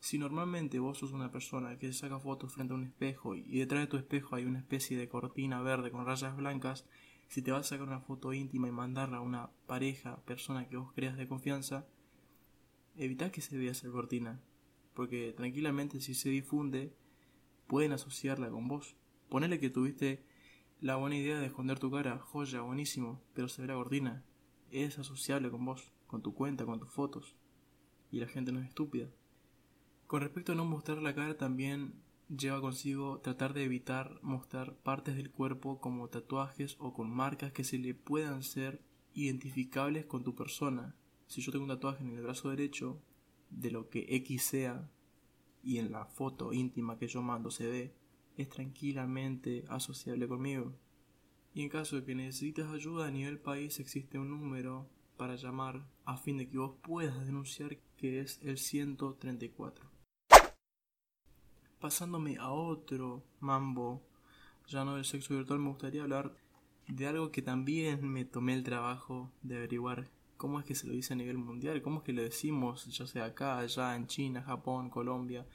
Si 0.00 0.18
normalmente 0.18 0.78
vos 0.78 0.98
sos 0.98 1.12
una 1.12 1.32
persona 1.32 1.78
que 1.78 1.88
se 1.88 1.98
saca 1.98 2.18
fotos 2.18 2.52
frente 2.52 2.72
a 2.72 2.76
un 2.76 2.84
espejo 2.84 3.34
y 3.34 3.58
detrás 3.58 3.82
de 3.82 3.86
tu 3.86 3.96
espejo 3.96 4.36
hay 4.36 4.44
una 4.44 4.58
especie 4.58 4.96
de 4.96 5.08
cortina 5.08 5.60
verde 5.62 5.90
con 5.90 6.06
rayas 6.06 6.36
blancas, 6.36 6.86
si 7.28 7.42
te 7.42 7.50
vas 7.50 7.66
a 7.66 7.68
sacar 7.70 7.86
una 7.86 8.00
foto 8.00 8.32
íntima 8.32 8.68
y 8.68 8.72
mandarla 8.72 9.18
a 9.18 9.22
una 9.22 9.50
pareja, 9.66 10.22
persona 10.24 10.68
que 10.68 10.76
vos 10.76 10.92
creas 10.92 11.16
de 11.16 11.26
confianza, 11.26 11.86
evita 12.96 13.32
que 13.32 13.40
se 13.40 13.58
vea 13.58 13.72
esa 13.72 13.90
cortina. 13.90 14.40
Porque 14.94 15.32
tranquilamente 15.32 16.00
si 16.00 16.14
se 16.14 16.30
difunde, 16.30 16.94
pueden 17.66 17.92
asociarla 17.92 18.50
con 18.50 18.68
vos. 18.68 18.96
Ponele 19.28 19.58
que 19.58 19.70
tuviste 19.70 20.24
la 20.80 20.96
buena 20.96 21.16
idea 21.16 21.38
de 21.38 21.46
esconder 21.46 21.78
tu 21.78 21.90
cara, 21.90 22.18
joya, 22.18 22.60
buenísimo, 22.60 23.20
pero 23.34 23.48
se 23.48 23.62
ve 23.62 23.68
la 23.68 23.74
cortina. 23.74 24.24
Es 24.70 24.98
asociable 24.98 25.50
con 25.50 25.64
vos, 25.64 25.92
con 26.06 26.22
tu 26.22 26.32
cuenta, 26.34 26.64
con 26.64 26.80
tus 26.80 26.90
fotos. 26.90 27.36
Y 28.10 28.20
la 28.20 28.28
gente 28.28 28.52
no 28.52 28.60
es 28.60 28.68
estúpida. 28.68 29.08
Con 30.06 30.20
respecto 30.20 30.52
a 30.52 30.54
no 30.54 30.64
mostrar 30.64 30.98
la 30.98 31.14
cara 31.14 31.36
también 31.36 31.94
lleva 32.28 32.60
consigo 32.60 33.20
tratar 33.20 33.54
de 33.54 33.64
evitar 33.64 34.20
mostrar 34.22 34.76
partes 34.76 35.16
del 35.16 35.30
cuerpo 35.30 35.80
como 35.80 36.08
tatuajes 36.08 36.76
o 36.78 36.92
con 36.92 37.10
marcas 37.10 37.52
que 37.52 37.64
se 37.64 37.78
le 37.78 37.94
puedan 37.94 38.44
ser 38.44 38.80
identificables 39.14 40.06
con 40.06 40.22
tu 40.22 40.36
persona. 40.36 40.94
Si 41.26 41.40
yo 41.40 41.50
tengo 41.50 41.64
un 41.64 41.70
tatuaje 41.70 42.04
en 42.04 42.10
el 42.10 42.22
brazo 42.22 42.50
derecho, 42.50 43.02
de 43.50 43.72
lo 43.72 43.88
que 43.88 44.06
X 44.08 44.44
sea, 44.44 44.88
y 45.64 45.78
en 45.78 45.90
la 45.90 46.04
foto 46.04 46.52
íntima 46.52 46.98
que 46.98 47.08
yo 47.08 47.20
mando 47.20 47.50
se 47.50 47.66
ve, 47.66 47.94
es 48.36 48.48
tranquilamente 48.48 49.64
asociable 49.68 50.28
conmigo. 50.28 50.72
Y 51.52 51.62
en 51.62 51.68
caso 51.68 51.96
de 51.96 52.04
que 52.04 52.14
necesites 52.14 52.66
ayuda 52.66 53.08
a 53.08 53.10
nivel 53.10 53.40
país 53.40 53.80
existe 53.80 54.20
un 54.20 54.30
número 54.30 54.88
para 55.16 55.34
llamar 55.34 55.84
a 56.04 56.16
fin 56.16 56.36
de 56.36 56.48
que 56.48 56.58
vos 56.58 56.76
puedas 56.82 57.26
denunciar 57.26 57.78
que 57.96 58.20
es 58.20 58.40
el 58.42 58.58
134. 58.58 59.85
Pasándome 61.80 62.38
a 62.38 62.50
otro 62.50 63.22
mambo, 63.40 64.02
ya 64.66 64.84
no 64.84 64.96
del 64.96 65.04
sexo 65.04 65.34
virtual, 65.34 65.60
me 65.60 65.68
gustaría 65.68 66.02
hablar 66.02 66.34
de 66.88 67.06
algo 67.06 67.30
que 67.30 67.42
también 67.42 68.08
me 68.08 68.24
tomé 68.24 68.54
el 68.54 68.62
trabajo 68.62 69.30
de 69.42 69.56
averiguar 69.56 70.08
cómo 70.36 70.58
es 70.58 70.64
que 70.64 70.74
se 70.74 70.86
lo 70.86 70.92
dice 70.92 71.12
a 71.12 71.16
nivel 71.16 71.38
mundial, 71.38 71.82
cómo 71.82 71.98
es 71.98 72.04
que 72.04 72.12
lo 72.12 72.22
decimos, 72.22 72.86
ya 72.86 73.06
sea 73.06 73.26
acá, 73.26 73.58
allá, 73.58 73.94
en 73.96 74.06
China, 74.06 74.42
Japón, 74.42 74.90
Colombia, 74.90 75.46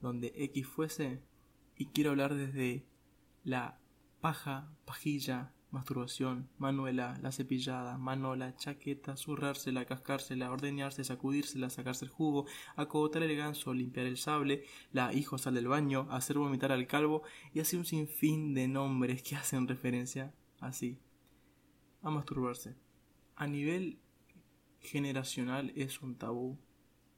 donde 0.00 0.32
X 0.36 0.66
fuese. 0.66 1.22
Y 1.76 1.86
quiero 1.86 2.10
hablar 2.10 2.34
desde 2.34 2.84
la 3.44 3.78
paja, 4.20 4.68
pajilla, 4.84 5.52
masturbación, 5.70 6.48
manuela, 6.58 7.18
la 7.22 7.32
cepillada, 7.32 7.98
manola, 7.98 8.56
chaqueta, 8.56 9.16
zurrársela, 9.16 9.84
cascársela, 9.84 10.50
ordeñarse, 10.50 11.04
sacudírsela, 11.04 11.70
sacarse 11.70 12.06
el 12.06 12.10
jugo, 12.10 12.46
acogotar 12.76 13.22
el 13.22 13.36
ganso, 13.36 13.74
limpiar 13.74 14.06
el 14.06 14.16
sable, 14.16 14.64
la 14.92 15.12
hijo 15.12 15.36
sal 15.36 15.54
del 15.54 15.68
baño, 15.68 16.06
hacer 16.10 16.38
vomitar 16.38 16.72
al 16.72 16.86
calvo 16.86 17.22
y 17.52 17.60
así 17.60 17.76
un 17.76 17.84
sinfín 17.84 18.54
de 18.54 18.68
nombres 18.68 19.22
que 19.22 19.36
hacen 19.36 19.68
referencia 19.68 20.34
así 20.60 20.98
a 22.02 22.10
masturbarse. 22.10 22.76
A 23.36 23.46
nivel 23.46 23.98
generacional 24.80 25.72
es 25.76 26.00
un 26.00 26.16
tabú 26.16 26.58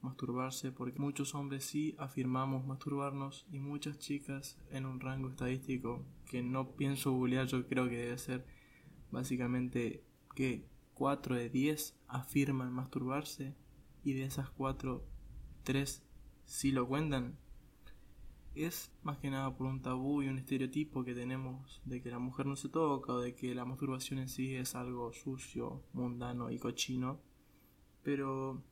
masturbarse 0.03 0.73
porque 0.73 0.99
muchos 0.99 1.35
hombres 1.35 1.65
sí 1.65 1.95
afirmamos 1.99 2.67
masturbarnos 2.67 3.47
y 3.53 3.59
muchas 3.59 3.99
chicas 3.99 4.59
en 4.71 4.87
un 4.87 5.01
rango 5.01 5.29
estadístico 5.29 6.05
que 6.27 6.43
no 6.43 6.73
pienso 6.73 7.13
googlear 7.13 7.47
yo 7.47 7.67
creo 7.67 7.89
que 7.89 7.97
debe 7.97 8.19
ser 8.19 8.47
básicamente 9.11 10.05
que 10.35 10.67
4 10.95 11.37
de 11.37 11.51
10 11.51 11.97
afirman 12.09 12.73
masturbarse 12.73 13.55
y 14.05 14.15
de 14.15 14.25
esas 14.25 14.51
4 14.51 15.05
3 15.65 16.03
sí 16.45 16.73
lo 16.73 16.89
cuentan. 16.89 17.39
Es 18.55 18.93
más 19.03 19.19
que 19.19 19.31
nada 19.31 19.57
por 19.57 19.67
un 19.67 19.81
tabú 19.81 20.23
y 20.23 20.29
un 20.29 20.39
estereotipo 20.39 21.05
que 21.05 21.15
tenemos 21.15 21.81
de 21.85 22.03
que 22.03 22.11
la 22.11 22.19
mujer 22.19 22.47
no 22.47 22.57
se 22.57 22.69
toca 22.69 23.13
o 23.13 23.21
de 23.21 23.35
que 23.35 23.55
la 23.55 23.65
masturbación 23.65 24.19
en 24.19 24.29
sí 24.29 24.55
es 24.55 24.75
algo 24.75 25.13
sucio, 25.13 25.85
mundano 25.93 26.51
y 26.51 26.59
cochino 26.59 27.21
pero 28.03 28.63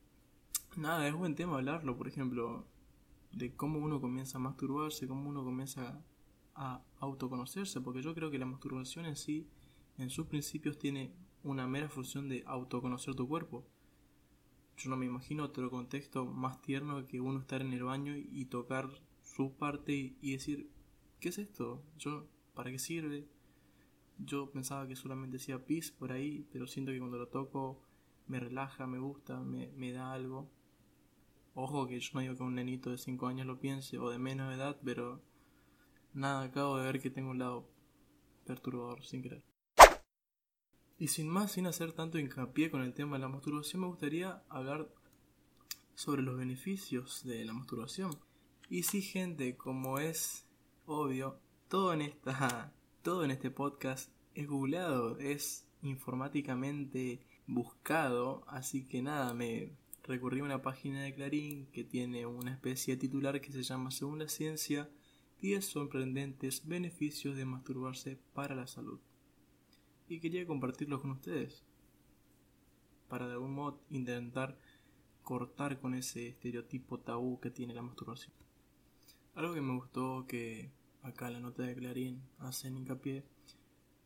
nada, 0.79 1.07
es 1.07 1.13
buen 1.13 1.35
tema 1.35 1.55
hablarlo, 1.55 1.97
por 1.97 2.07
ejemplo, 2.07 2.65
de 3.31 3.53
cómo 3.55 3.79
uno 3.79 4.01
comienza 4.01 4.37
a 4.37 4.41
masturbarse, 4.41 5.07
cómo 5.07 5.29
uno 5.29 5.43
comienza 5.43 6.01
a 6.55 6.81
autoconocerse, 6.99 7.81
porque 7.81 8.01
yo 8.01 8.15
creo 8.15 8.31
que 8.31 8.39
la 8.39 8.45
masturbación 8.45 9.05
en 9.05 9.15
sí, 9.15 9.47
en 9.97 10.09
sus 10.09 10.27
principios, 10.27 10.79
tiene 10.79 11.13
una 11.43 11.67
mera 11.67 11.89
función 11.89 12.29
de 12.29 12.43
autoconocer 12.45 13.15
tu 13.15 13.27
cuerpo. 13.27 13.65
Yo 14.77 14.89
no 14.89 14.97
me 14.97 15.05
imagino 15.05 15.43
otro 15.43 15.69
contexto 15.69 16.25
más 16.25 16.61
tierno 16.61 17.05
que 17.05 17.19
uno 17.19 17.39
estar 17.39 17.61
en 17.61 17.73
el 17.73 17.83
baño 17.83 18.15
y 18.15 18.45
tocar 18.45 18.89
su 19.21 19.53
parte 19.53 20.15
y, 20.21 20.31
decir, 20.31 20.69
¿qué 21.19 21.29
es 21.29 21.37
esto? 21.37 21.83
Yo, 21.97 22.27
¿para 22.53 22.71
qué 22.71 22.79
sirve? 22.79 23.27
Yo 24.17 24.51
pensaba 24.51 24.87
que 24.87 24.95
solamente 24.95 25.37
decía 25.37 25.65
pis 25.65 25.91
por 25.91 26.11
ahí, 26.11 26.47
pero 26.51 26.67
siento 26.67 26.91
que 26.91 26.99
cuando 26.99 27.17
lo 27.17 27.27
toco 27.27 27.81
me 28.27 28.39
relaja, 28.39 28.87
me 28.87 28.99
gusta, 28.99 29.39
me 29.41 29.91
da 29.91 30.13
algo. 30.13 30.49
Ojo 31.53 31.87
que 31.87 31.99
yo 31.99 32.11
no 32.13 32.21
digo 32.21 32.35
que 32.35 32.43
un 32.43 32.55
nenito 32.55 32.91
de 32.91 32.97
5 32.97 33.27
años 33.27 33.47
lo 33.47 33.59
piense 33.59 33.97
o 33.97 34.09
de 34.09 34.19
menos 34.19 34.53
edad, 34.53 34.77
pero 34.83 35.21
nada, 36.13 36.43
acabo 36.43 36.77
de 36.77 36.85
ver 36.85 37.01
que 37.01 37.09
tengo 37.09 37.31
un 37.31 37.39
lado 37.39 37.69
perturbador 38.45 39.03
sin 39.03 39.21
querer. 39.21 39.43
Y 40.97 41.07
sin 41.07 41.29
más, 41.29 41.53
sin 41.53 41.65
hacer 41.65 41.93
tanto 41.93 42.19
hincapié 42.19 42.69
con 42.69 42.81
el 42.81 42.93
tema 42.93 43.15
de 43.15 43.21
la 43.21 43.29
masturbación, 43.29 43.81
me 43.81 43.87
gustaría 43.87 44.43
hablar 44.49 44.89
sobre 45.95 46.21
los 46.21 46.37
beneficios 46.37 47.23
de 47.23 47.45
la 47.45 47.53
masturbación. 47.53 48.11
Y 48.69 48.83
si 48.83 49.01
gente, 49.01 49.55
como 49.55 49.99
es 49.99 50.45
obvio, 50.85 51.39
todo 51.67 51.93
en 51.93 52.01
esta 52.01 52.73
todo 53.01 53.23
en 53.23 53.31
este 53.31 53.49
podcast 53.49 54.11
es 54.33 54.47
googleado, 54.47 55.17
es 55.19 55.67
informáticamente 55.81 57.25
buscado, 57.47 58.43
así 58.47 58.85
que 58.85 59.01
nada, 59.01 59.33
me 59.33 59.71
recurrí 60.03 60.39
a 60.39 60.43
una 60.43 60.61
página 60.61 61.03
de 61.03 61.13
Clarín 61.13 61.67
que 61.67 61.83
tiene 61.83 62.25
una 62.25 62.51
especie 62.51 62.95
de 62.95 63.01
titular 63.01 63.39
que 63.41 63.51
se 63.51 63.63
llama 63.63 63.91
Según 63.91 64.19
la 64.19 64.27
ciencia, 64.27 64.89
10 65.41 65.65
sorprendentes 65.65 66.67
beneficios 66.67 67.35
de 67.37 67.45
masturbarse 67.45 68.19
para 68.33 68.55
la 68.55 68.67
salud. 68.67 68.99
Y 70.07 70.19
quería 70.19 70.45
compartirlos 70.45 71.01
con 71.01 71.11
ustedes, 71.11 71.63
para 73.07 73.27
de 73.27 73.33
algún 73.33 73.53
modo 73.53 73.79
intentar 73.89 74.57
cortar 75.23 75.79
con 75.79 75.93
ese 75.93 76.27
estereotipo 76.27 76.99
tabú 76.99 77.39
que 77.39 77.51
tiene 77.51 77.73
la 77.73 77.81
masturbación. 77.81 78.33
Algo 79.35 79.53
que 79.53 79.61
me 79.61 79.75
gustó 79.75 80.25
que 80.27 80.71
acá 81.03 81.29
la 81.29 81.39
nota 81.39 81.63
de 81.63 81.75
Clarín 81.75 82.21
hacen 82.39 82.77
hincapié 82.77 83.23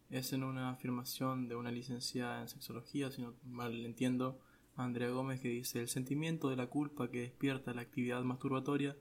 es 0.09 0.33
en 0.33 0.43
una 0.43 0.69
afirmación 0.69 1.47
de 1.47 1.55
una 1.55 1.71
licenciada 1.71 2.41
en 2.41 2.47
sexología, 2.47 3.09
si 3.09 3.21
no 3.21 3.33
mal 3.45 3.85
entiendo, 3.85 4.39
Andrea 4.75 5.09
Gómez, 5.09 5.39
que 5.39 5.49
dice: 5.49 5.79
El 5.79 5.87
sentimiento 5.87 6.49
de 6.49 6.55
la 6.55 6.67
culpa 6.67 7.09
que 7.09 7.21
despierta 7.21 7.73
la 7.73 7.81
actividad 7.81 8.23
masturbatoria 8.23 8.97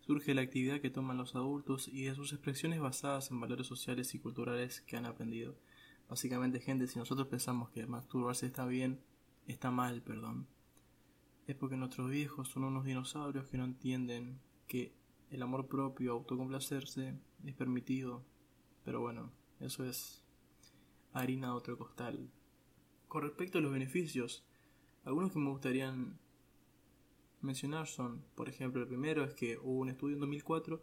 surge 0.00 0.26
de 0.26 0.34
la 0.36 0.42
actividad 0.42 0.80
que 0.80 0.90
toman 0.90 1.16
los 1.16 1.34
adultos 1.34 1.88
y 1.88 2.04
de 2.04 2.14
sus 2.14 2.32
expresiones 2.32 2.80
basadas 2.80 3.30
en 3.30 3.40
valores 3.40 3.66
sociales 3.66 4.14
y 4.14 4.20
culturales 4.20 4.80
que 4.82 4.96
han 4.96 5.04
aprendido. 5.04 5.56
Básicamente, 6.08 6.60
gente, 6.60 6.86
si 6.86 6.98
nosotros 6.98 7.26
pensamos 7.26 7.70
que 7.70 7.84
masturbarse 7.86 8.46
está 8.46 8.66
bien, 8.66 9.00
está 9.48 9.72
mal, 9.72 10.02
perdón. 10.02 10.46
Es 11.48 11.56
porque 11.56 11.76
nuestros 11.76 12.08
viejos 12.10 12.48
son 12.48 12.64
unos 12.64 12.84
dinosaurios 12.84 13.46
que 13.46 13.58
no 13.58 13.64
entienden 13.64 14.40
que 14.68 14.94
el 15.30 15.42
amor 15.42 15.66
propio, 15.66 16.12
autocomplacerse, 16.12 17.18
es 17.44 17.54
permitido. 17.54 18.24
Pero 18.84 19.00
bueno, 19.00 19.32
eso 19.58 19.84
es 19.84 20.22
harina 21.12 21.48
de 21.48 21.54
otro 21.54 21.76
costal. 21.76 22.30
Con 23.08 23.22
respecto 23.22 23.58
a 23.58 23.60
los 23.60 23.72
beneficios, 23.72 24.44
algunos 25.06 25.32
que 25.32 25.38
me 25.38 25.50
gustarían 25.50 26.18
mencionar 27.40 27.86
son, 27.86 28.24
por 28.34 28.48
ejemplo, 28.48 28.82
el 28.82 28.88
primero 28.88 29.24
es 29.24 29.34
que 29.34 29.56
hubo 29.56 29.78
un 29.78 29.88
estudio 29.88 30.14
en 30.14 30.20
2004 30.20 30.82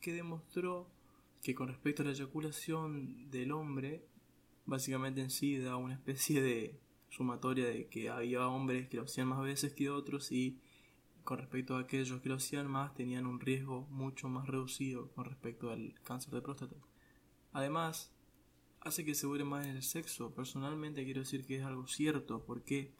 que 0.00 0.12
demostró 0.12 0.88
que 1.42 1.54
con 1.54 1.66
respecto 1.66 2.02
a 2.02 2.06
la 2.06 2.12
eyaculación 2.12 3.28
del 3.28 3.50
hombre, 3.50 4.06
básicamente 4.66 5.20
en 5.20 5.30
sí 5.30 5.58
da 5.58 5.76
una 5.76 5.94
especie 5.94 6.40
de 6.40 6.78
sumatoria 7.10 7.66
de 7.66 7.88
que 7.88 8.08
había 8.08 8.46
hombres 8.46 8.88
que 8.88 8.98
lo 8.98 9.02
hacían 9.02 9.28
más 9.28 9.42
veces 9.42 9.72
que 9.72 9.90
otros 9.90 10.30
y 10.30 10.60
con 11.24 11.38
respecto 11.38 11.74
a 11.74 11.80
aquellos 11.80 12.20
que 12.20 12.28
lo 12.28 12.36
hacían 12.36 12.70
más 12.70 12.94
tenían 12.94 13.26
un 13.26 13.40
riesgo 13.40 13.88
mucho 13.90 14.28
más 14.28 14.46
reducido 14.46 15.10
con 15.10 15.24
respecto 15.24 15.72
al 15.72 15.94
cáncer 16.04 16.32
de 16.34 16.40
próstata. 16.40 16.76
Además, 17.52 18.12
hace 18.80 19.04
que 19.04 19.16
se 19.16 19.26
vuelva 19.26 19.44
más 19.44 19.66
en 19.66 19.76
el 19.76 19.82
sexo. 19.82 20.32
Personalmente 20.34 21.04
quiero 21.04 21.20
decir 21.20 21.44
que 21.44 21.56
es 21.56 21.64
algo 21.64 21.88
cierto, 21.88 22.44
porque 22.44 22.92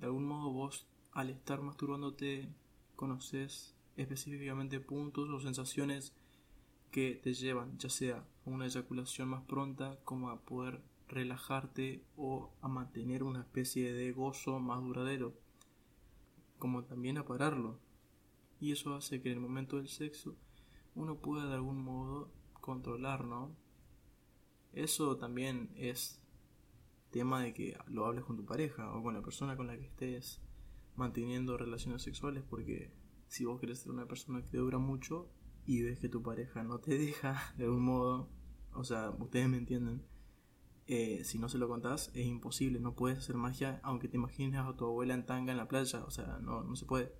de 0.00 0.06
algún 0.06 0.26
modo 0.26 0.50
vos 0.50 0.86
al 1.12 1.30
estar 1.30 1.60
masturbándote 1.60 2.48
conoces 2.96 3.74
específicamente 3.96 4.80
puntos 4.80 5.28
o 5.30 5.40
sensaciones 5.40 6.14
que 6.90 7.14
te 7.22 7.34
llevan 7.34 7.78
ya 7.78 7.88
sea 7.88 8.16
a 8.16 8.50
una 8.50 8.66
eyaculación 8.66 9.28
más 9.28 9.42
pronta 9.44 9.98
como 10.04 10.30
a 10.30 10.40
poder 10.40 10.82
relajarte 11.08 12.04
o 12.16 12.50
a 12.62 12.68
mantener 12.68 13.22
una 13.22 13.40
especie 13.40 13.92
de 13.92 14.12
gozo 14.12 14.58
más 14.58 14.80
duradero 14.82 15.34
como 16.58 16.84
también 16.84 17.18
a 17.18 17.24
pararlo 17.24 17.78
y 18.60 18.72
eso 18.72 18.94
hace 18.94 19.22
que 19.22 19.30
en 19.30 19.38
el 19.38 19.40
momento 19.40 19.76
del 19.76 19.88
sexo 19.88 20.36
uno 20.94 21.16
pueda 21.16 21.46
de 21.46 21.54
algún 21.54 21.82
modo 21.82 22.30
controlar, 22.60 23.24
¿no? 23.24 23.56
Eso 24.72 25.16
también 25.16 25.70
es 25.76 26.19
tema 27.10 27.42
de 27.42 27.52
que 27.52 27.76
lo 27.86 28.06
hables 28.06 28.24
con 28.24 28.36
tu 28.36 28.44
pareja 28.44 28.92
o 28.92 29.02
con 29.02 29.14
la 29.14 29.22
persona 29.22 29.56
con 29.56 29.66
la 29.66 29.76
que 29.76 29.86
estés 29.86 30.40
manteniendo 30.96 31.56
relaciones 31.56 32.02
sexuales 32.02 32.44
porque 32.48 32.92
si 33.28 33.44
vos 33.44 33.60
querés 33.60 33.80
ser 33.80 33.92
una 33.92 34.06
persona 34.06 34.42
que 34.42 34.56
dura 34.56 34.78
mucho 34.78 35.30
y 35.66 35.82
ves 35.82 35.98
que 35.98 36.08
tu 36.08 36.22
pareja 36.22 36.62
no 36.62 36.78
te 36.78 36.98
deja 36.98 37.54
de 37.56 37.64
algún 37.64 37.84
modo, 37.84 38.28
o 38.72 38.84
sea, 38.84 39.10
ustedes 39.10 39.48
me 39.48 39.58
entienden, 39.58 40.02
eh, 40.86 41.22
si 41.24 41.38
no 41.38 41.48
se 41.48 41.58
lo 41.58 41.68
contás 41.68 42.10
es 42.14 42.26
imposible, 42.26 42.80
no 42.80 42.94
puedes 42.94 43.18
hacer 43.18 43.36
magia 43.36 43.80
aunque 43.82 44.08
te 44.08 44.16
imagines 44.16 44.60
a 44.60 44.76
tu 44.76 44.84
abuela 44.84 45.14
en 45.14 45.26
tanga 45.26 45.52
en 45.52 45.58
la 45.58 45.68
playa, 45.68 46.04
o 46.04 46.10
sea, 46.10 46.38
no, 46.40 46.62
no 46.62 46.76
se 46.76 46.86
puede. 46.86 47.12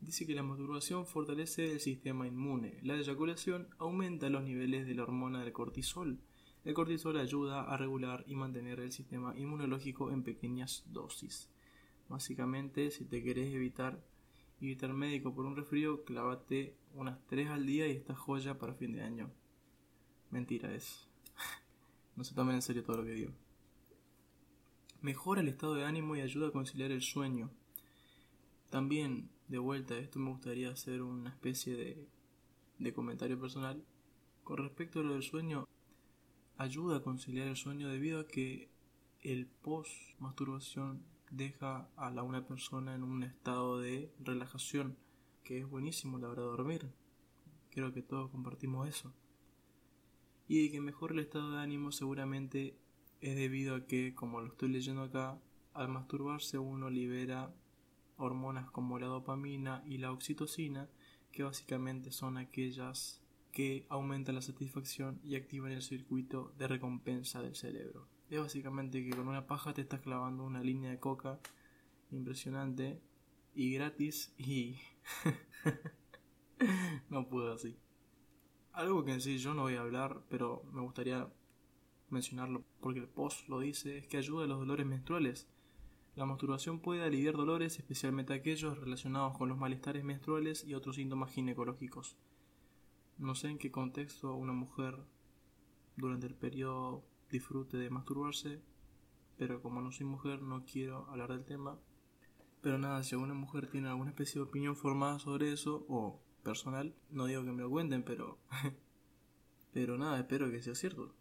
Dice 0.00 0.26
que 0.26 0.34
la 0.34 0.42
masturbación 0.42 1.06
fortalece 1.06 1.72
el 1.72 1.80
sistema 1.80 2.26
inmune. 2.26 2.78
La 2.82 2.96
eyaculación 2.96 3.68
aumenta 3.78 4.30
los 4.30 4.42
niveles 4.42 4.86
de 4.86 4.94
la 4.94 5.02
hormona 5.02 5.44
del 5.44 5.52
cortisol. 5.52 6.20
El 6.64 6.74
cortisol 6.74 7.16
ayuda 7.16 7.62
a 7.62 7.76
regular 7.76 8.24
y 8.26 8.34
mantener 8.34 8.80
el 8.80 8.92
sistema 8.92 9.36
inmunológico 9.36 10.10
en 10.10 10.22
pequeñas 10.22 10.84
dosis. 10.86 11.48
Básicamente, 12.08 12.90
si 12.90 13.04
te 13.04 13.22
querés 13.22 13.54
evitar 13.54 14.02
evitar 14.60 14.92
médico 14.92 15.34
por 15.34 15.46
un 15.46 15.56
resfrío, 15.56 16.04
clávate 16.04 16.76
unas 16.94 17.18
3 17.28 17.48
al 17.48 17.66
día 17.66 17.88
y 17.88 17.92
esta 17.92 18.14
joya 18.14 18.58
para 18.58 18.74
fin 18.74 18.92
de 18.92 19.02
año. 19.02 19.30
Mentira 20.30 20.74
es. 20.74 21.08
no 22.16 22.24
se 22.24 22.34
tomen 22.34 22.56
en 22.56 22.62
serio 22.62 22.84
todo 22.84 22.98
lo 22.98 23.04
que 23.04 23.12
digo. 23.12 23.32
Mejora 25.00 25.40
el 25.40 25.48
estado 25.48 25.74
de 25.74 25.84
ánimo 25.84 26.14
y 26.14 26.20
ayuda 26.20 26.48
a 26.48 26.52
conciliar 26.52 26.90
el 26.90 27.00
sueño. 27.00 27.50
También, 28.68 29.30
de 29.48 29.58
vuelta, 29.58 29.96
esto 29.96 30.18
me 30.18 30.30
gustaría 30.30 30.70
hacer 30.70 31.00
una 31.00 31.30
especie 31.30 31.74
de, 31.74 32.06
de 32.78 32.92
comentario 32.92 33.40
personal. 33.40 33.82
Con 34.44 34.58
respecto 34.58 35.00
a 35.00 35.02
lo 35.02 35.14
del 35.14 35.22
sueño, 35.22 35.66
ayuda 36.60 36.98
a 36.98 37.02
conciliar 37.02 37.48
el 37.48 37.56
sueño 37.56 37.88
debido 37.88 38.20
a 38.20 38.26
que 38.26 38.68
el 39.22 39.46
post 39.46 39.90
masturbación 40.18 41.02
deja 41.30 41.88
a 41.96 42.10
la 42.10 42.22
una 42.22 42.46
persona 42.46 42.94
en 42.94 43.02
un 43.02 43.22
estado 43.22 43.80
de 43.80 44.12
relajación, 44.20 44.98
que 45.42 45.60
es 45.60 45.66
buenísimo 45.66 46.18
la 46.18 46.28
hora 46.28 46.42
de 46.42 46.48
dormir. 46.48 46.92
Creo 47.70 47.94
que 47.94 48.02
todos 48.02 48.30
compartimos 48.30 48.86
eso. 48.86 49.14
Y 50.48 50.64
de 50.64 50.70
que 50.70 50.82
mejore 50.82 51.14
el 51.14 51.20
estado 51.20 51.52
de 51.52 51.60
ánimo 51.60 51.92
seguramente 51.92 52.76
es 53.22 53.36
debido 53.36 53.74
a 53.74 53.86
que, 53.86 54.14
como 54.14 54.42
lo 54.42 54.48
estoy 54.48 54.68
leyendo 54.68 55.04
acá, 55.04 55.40
al 55.72 55.88
masturbarse 55.88 56.58
uno 56.58 56.90
libera 56.90 57.54
hormonas 58.18 58.70
como 58.70 58.98
la 58.98 59.06
dopamina 59.06 59.82
y 59.86 59.96
la 59.96 60.12
oxitocina, 60.12 60.90
que 61.32 61.42
básicamente 61.42 62.12
son 62.12 62.36
aquellas 62.36 63.22
que 63.52 63.86
aumentan 63.88 64.34
la 64.34 64.42
satisfacción 64.42 65.20
y 65.24 65.36
activan 65.36 65.72
el 65.72 65.82
circuito 65.82 66.52
de 66.58 66.68
recompensa 66.68 67.42
del 67.42 67.56
cerebro. 67.56 68.06
Es 68.30 68.38
básicamente 68.38 69.04
que 69.04 69.10
con 69.10 69.28
una 69.28 69.46
paja 69.46 69.74
te 69.74 69.80
estás 69.80 70.00
clavando 70.00 70.44
una 70.44 70.62
línea 70.62 70.90
de 70.90 71.00
coca 71.00 71.40
impresionante 72.10 73.00
y 73.54 73.72
gratis 73.74 74.32
y 74.38 74.76
no 77.10 77.28
puedo 77.28 77.52
así. 77.52 77.76
Algo 78.72 79.04
que 79.04 79.12
en 79.12 79.20
sí 79.20 79.38
yo 79.38 79.54
no 79.54 79.62
voy 79.62 79.74
a 79.74 79.80
hablar, 79.80 80.22
pero 80.28 80.62
me 80.72 80.80
gustaría 80.80 81.28
mencionarlo 82.08 82.64
porque 82.80 83.00
el 83.00 83.08
post 83.08 83.48
lo 83.48 83.60
dice, 83.60 83.98
es 83.98 84.06
que 84.06 84.16
ayuda 84.16 84.44
a 84.44 84.48
los 84.48 84.60
dolores 84.60 84.86
menstruales. 84.86 85.48
La 86.16 86.26
masturbación 86.26 86.80
puede 86.80 87.02
aliviar 87.02 87.34
dolores, 87.34 87.78
especialmente 87.78 88.34
aquellos 88.34 88.78
relacionados 88.78 89.36
con 89.36 89.48
los 89.48 89.58
malestares 89.58 90.04
menstruales 90.04 90.64
y 90.64 90.74
otros 90.74 90.96
síntomas 90.96 91.32
ginecológicos. 91.32 92.16
No 93.20 93.34
sé 93.34 93.48
en 93.48 93.58
qué 93.58 93.70
contexto 93.70 94.34
una 94.34 94.54
mujer 94.54 94.96
durante 95.94 96.26
el 96.26 96.34
periodo 96.34 97.04
disfrute 97.30 97.76
de 97.76 97.90
masturbarse, 97.90 98.62
pero 99.36 99.60
como 99.60 99.82
no 99.82 99.92
soy 99.92 100.06
mujer 100.06 100.40
no 100.40 100.64
quiero 100.64 101.06
hablar 101.10 101.28
del 101.28 101.44
tema. 101.44 101.78
Pero 102.62 102.78
nada, 102.78 103.02
si 103.02 103.14
alguna 103.14 103.34
mujer 103.34 103.70
tiene 103.70 103.88
alguna 103.88 104.08
especie 104.08 104.40
de 104.40 104.46
opinión 104.46 104.74
formada 104.74 105.18
sobre 105.18 105.52
eso, 105.52 105.84
o 105.90 106.22
personal, 106.42 106.96
no 107.10 107.26
digo 107.26 107.44
que 107.44 107.52
me 107.52 107.60
lo 107.60 107.68
cuenten, 107.68 108.04
pero... 108.04 108.38
pero 109.74 109.98
nada, 109.98 110.18
espero 110.18 110.50
que 110.50 110.62
sea 110.62 110.74
cierto. 110.74 111.14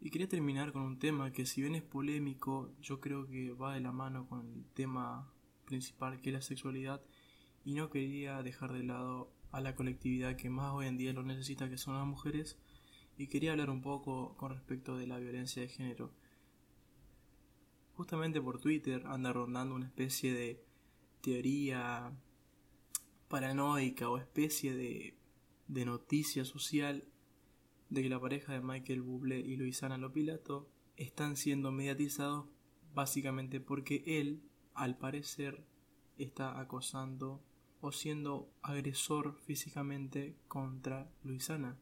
Y 0.00 0.10
quería 0.10 0.28
terminar 0.28 0.70
con 0.72 0.82
un 0.82 1.00
tema 1.00 1.32
que 1.32 1.46
si 1.46 1.62
bien 1.62 1.74
es 1.74 1.82
polémico, 1.82 2.70
yo 2.80 3.00
creo 3.00 3.26
que 3.26 3.52
va 3.54 3.74
de 3.74 3.80
la 3.80 3.90
mano 3.90 4.28
con 4.28 4.46
el 4.54 4.64
tema 4.66 5.32
principal 5.64 6.20
que 6.20 6.30
es 6.30 6.34
la 6.34 6.42
sexualidad 6.42 7.02
y 7.64 7.74
no 7.74 7.90
quería 7.90 8.40
dejar 8.44 8.72
de 8.72 8.84
lado 8.84 9.32
a 9.50 9.60
la 9.60 9.74
colectividad 9.74 10.36
que 10.36 10.50
más 10.50 10.72
hoy 10.72 10.86
en 10.86 10.96
día 10.96 11.12
lo 11.12 11.22
necesita, 11.22 11.68
que 11.68 11.78
son 11.78 11.94
las 11.94 12.06
mujeres, 12.06 12.58
y 13.16 13.26
quería 13.26 13.52
hablar 13.52 13.70
un 13.70 13.82
poco 13.82 14.36
con 14.36 14.52
respecto 14.52 14.96
de 14.96 15.06
la 15.06 15.18
violencia 15.18 15.62
de 15.62 15.68
género. 15.68 16.12
Justamente 17.94 18.40
por 18.40 18.60
Twitter 18.60 19.04
anda 19.06 19.32
rondando 19.32 19.74
una 19.74 19.86
especie 19.86 20.32
de 20.32 20.62
teoría 21.20 22.12
paranoica 23.28 24.08
o 24.08 24.18
especie 24.18 24.74
de, 24.74 25.18
de 25.66 25.84
noticia 25.84 26.44
social 26.44 27.04
de 27.90 28.02
que 28.02 28.08
la 28.08 28.20
pareja 28.20 28.52
de 28.52 28.60
Michael 28.60 29.02
Bublé 29.02 29.40
y 29.40 29.56
Luisana 29.56 29.98
Lopilato 29.98 30.68
están 30.96 31.36
siendo 31.36 31.72
mediatizados 31.72 32.46
básicamente 32.94 33.60
porque 33.60 34.02
él, 34.06 34.42
al 34.74 34.96
parecer, 34.98 35.64
está 36.18 36.58
acosando 36.60 37.42
o 37.80 37.92
siendo 37.92 38.50
agresor 38.62 39.38
físicamente 39.40 40.36
contra 40.48 41.10
Luisana. 41.22 41.78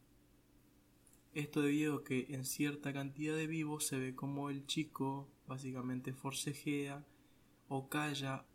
Esto 1.33 1.61
debido 1.61 1.97
a 1.97 2.05
que 2.05 2.27
en 2.31 2.45
cierta 2.45 2.93
cantidad 2.93 3.37
de 3.37 3.47
vivos 3.47 3.87
se 3.87 3.99
ve 3.99 4.15
como 4.15 4.51
el 4.51 4.67
chico 4.67 5.29
básicamente 5.47 6.13
forcejea 6.13 7.07
o 7.69 7.89
calla 7.89 8.47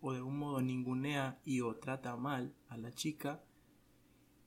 o 0.00 0.12
de 0.12 0.18
algún 0.18 0.38
modo 0.38 0.60
ningunea 0.60 1.40
y 1.44 1.60
o 1.60 1.76
trata 1.76 2.16
mal 2.16 2.54
a 2.68 2.76
la 2.76 2.92
chica 2.92 3.44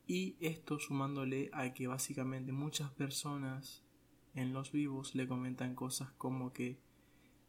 y 0.07 0.35
esto 0.39 0.79
sumándole 0.79 1.49
a 1.53 1.73
que 1.73 1.87
básicamente 1.87 2.51
muchas 2.51 2.91
personas 2.91 3.83
en 4.33 4.53
los 4.53 4.71
vivos 4.71 5.15
le 5.15 5.27
comentan 5.27 5.75
cosas 5.75 6.11
como 6.13 6.53
que 6.53 6.79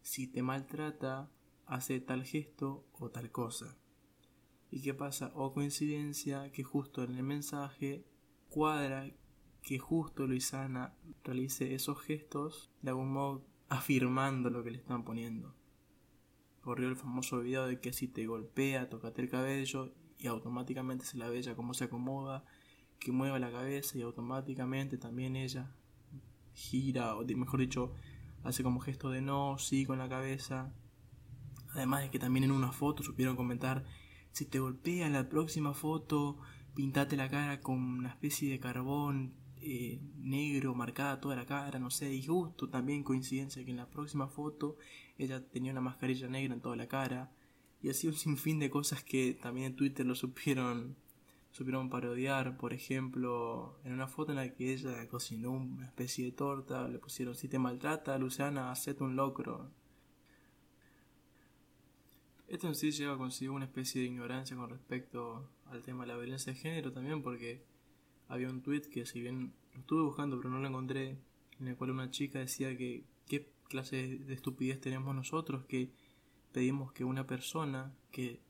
si 0.02 0.26
te 0.26 0.42
maltrata 0.42 1.30
hace 1.66 2.00
tal 2.00 2.24
gesto 2.24 2.86
o 2.92 3.10
tal 3.10 3.30
cosa. 3.30 3.76
¿Y 4.70 4.82
qué 4.82 4.94
pasa? 4.94 5.32
O 5.34 5.52
coincidencia 5.52 6.50
que 6.52 6.62
justo 6.62 7.04
en 7.04 7.16
el 7.16 7.22
mensaje 7.22 8.04
cuadra 8.48 9.10
que 9.62 9.78
justo 9.78 10.26
Luisana 10.26 10.94
realice 11.24 11.74
esos 11.74 12.00
gestos 12.00 12.70
de 12.82 12.90
algún 12.90 13.12
modo 13.12 13.44
afirmando 13.68 14.48
lo 14.48 14.62
que 14.62 14.70
le 14.70 14.78
están 14.78 15.04
poniendo. 15.04 15.54
Corrió 16.60 16.88
el 16.88 16.96
famoso 16.96 17.40
video 17.40 17.66
de 17.66 17.80
que 17.80 17.92
si 17.92 18.08
te 18.08 18.26
golpea, 18.26 18.88
tocate 18.88 19.22
el 19.22 19.28
cabello 19.28 19.92
y 20.18 20.28
automáticamente 20.28 21.04
se 21.04 21.18
la 21.18 21.28
ve 21.28 21.38
ella 21.38 21.56
cómo 21.56 21.74
se 21.74 21.84
acomoda, 21.84 22.44
que 22.98 23.12
mueva 23.12 23.38
la 23.38 23.50
cabeza 23.50 23.98
y 23.98 24.02
automáticamente 24.02 24.98
también 24.98 25.36
ella 25.36 25.74
gira, 26.54 27.16
o 27.16 27.24
mejor 27.24 27.60
dicho, 27.60 27.92
hace 28.42 28.62
como 28.62 28.80
gesto 28.80 29.10
de 29.10 29.20
no, 29.20 29.58
sí 29.58 29.84
con 29.84 29.98
la 29.98 30.08
cabeza. 30.08 30.72
Además 31.74 32.02
de 32.02 32.10
que 32.10 32.18
también 32.18 32.44
en 32.44 32.52
una 32.52 32.72
foto 32.72 33.02
supieron 33.02 33.36
comentar, 33.36 33.84
si 34.36 34.44
te 34.44 34.58
golpea 34.58 35.06
en 35.06 35.14
la 35.14 35.30
próxima 35.30 35.72
foto, 35.72 36.36
pintate 36.74 37.16
la 37.16 37.30
cara 37.30 37.58
con 37.60 37.78
una 37.78 38.10
especie 38.10 38.50
de 38.50 38.60
carbón 38.60 39.32
eh, 39.62 39.98
negro, 40.18 40.74
marcada 40.74 41.22
toda 41.22 41.36
la 41.36 41.46
cara, 41.46 41.78
no 41.78 41.88
sé, 41.90 42.12
y 42.12 42.22
justo 42.22 42.68
también 42.68 43.02
coincidencia 43.02 43.64
que 43.64 43.70
en 43.70 43.78
la 43.78 43.88
próxima 43.88 44.28
foto 44.28 44.76
ella 45.16 45.42
tenía 45.48 45.72
una 45.72 45.80
mascarilla 45.80 46.28
negra 46.28 46.52
en 46.52 46.60
toda 46.60 46.76
la 46.76 46.86
cara, 46.86 47.32
y 47.80 47.88
así 47.88 48.08
un 48.08 48.12
sinfín 48.12 48.58
de 48.58 48.68
cosas 48.68 49.02
que 49.02 49.32
también 49.32 49.68
en 49.68 49.76
Twitter 49.76 50.04
lo 50.04 50.14
supieron, 50.14 50.96
supieron 51.50 51.88
parodiar, 51.88 52.58
por 52.58 52.74
ejemplo, 52.74 53.78
en 53.84 53.94
una 53.94 54.06
foto 54.06 54.32
en 54.32 54.36
la 54.36 54.52
que 54.52 54.74
ella 54.74 55.08
cocinó 55.08 55.52
una 55.52 55.86
especie 55.86 56.26
de 56.26 56.32
torta, 56.32 56.86
le 56.88 56.98
pusieron 56.98 57.34
si 57.34 57.48
te 57.48 57.58
maltrata, 57.58 58.18
Luciana, 58.18 58.70
hacete 58.70 59.02
un 59.02 59.16
locro. 59.16 59.70
Esto 62.48 62.68
en 62.68 62.76
sí 62.76 62.92
lleva 62.92 63.18
consigo 63.18 63.54
una 63.54 63.64
especie 63.64 64.00
de 64.00 64.06
ignorancia 64.06 64.56
con 64.56 64.70
respecto 64.70 65.50
al 65.66 65.82
tema 65.82 66.04
de 66.04 66.12
la 66.12 66.16
violencia 66.16 66.52
de 66.52 66.58
género 66.58 66.92
también, 66.92 67.20
porque 67.22 67.64
había 68.28 68.48
un 68.48 68.62
tweet 68.62 68.82
que 68.82 69.04
si 69.04 69.20
bien 69.20 69.52
lo 69.74 69.80
estuve 69.80 70.02
buscando 70.02 70.36
pero 70.36 70.50
no 70.50 70.60
lo 70.60 70.68
encontré, 70.68 71.18
en 71.58 71.68
el 71.68 71.76
cual 71.76 71.90
una 71.90 72.10
chica 72.10 72.38
decía 72.38 72.76
que 72.76 73.04
qué 73.26 73.50
clase 73.68 74.18
de 74.18 74.34
estupidez 74.34 74.80
tenemos 74.80 75.12
nosotros 75.14 75.64
que 75.64 75.90
pedimos 76.52 76.92
que 76.92 77.04
una 77.04 77.26
persona 77.26 77.92
que 78.12 78.40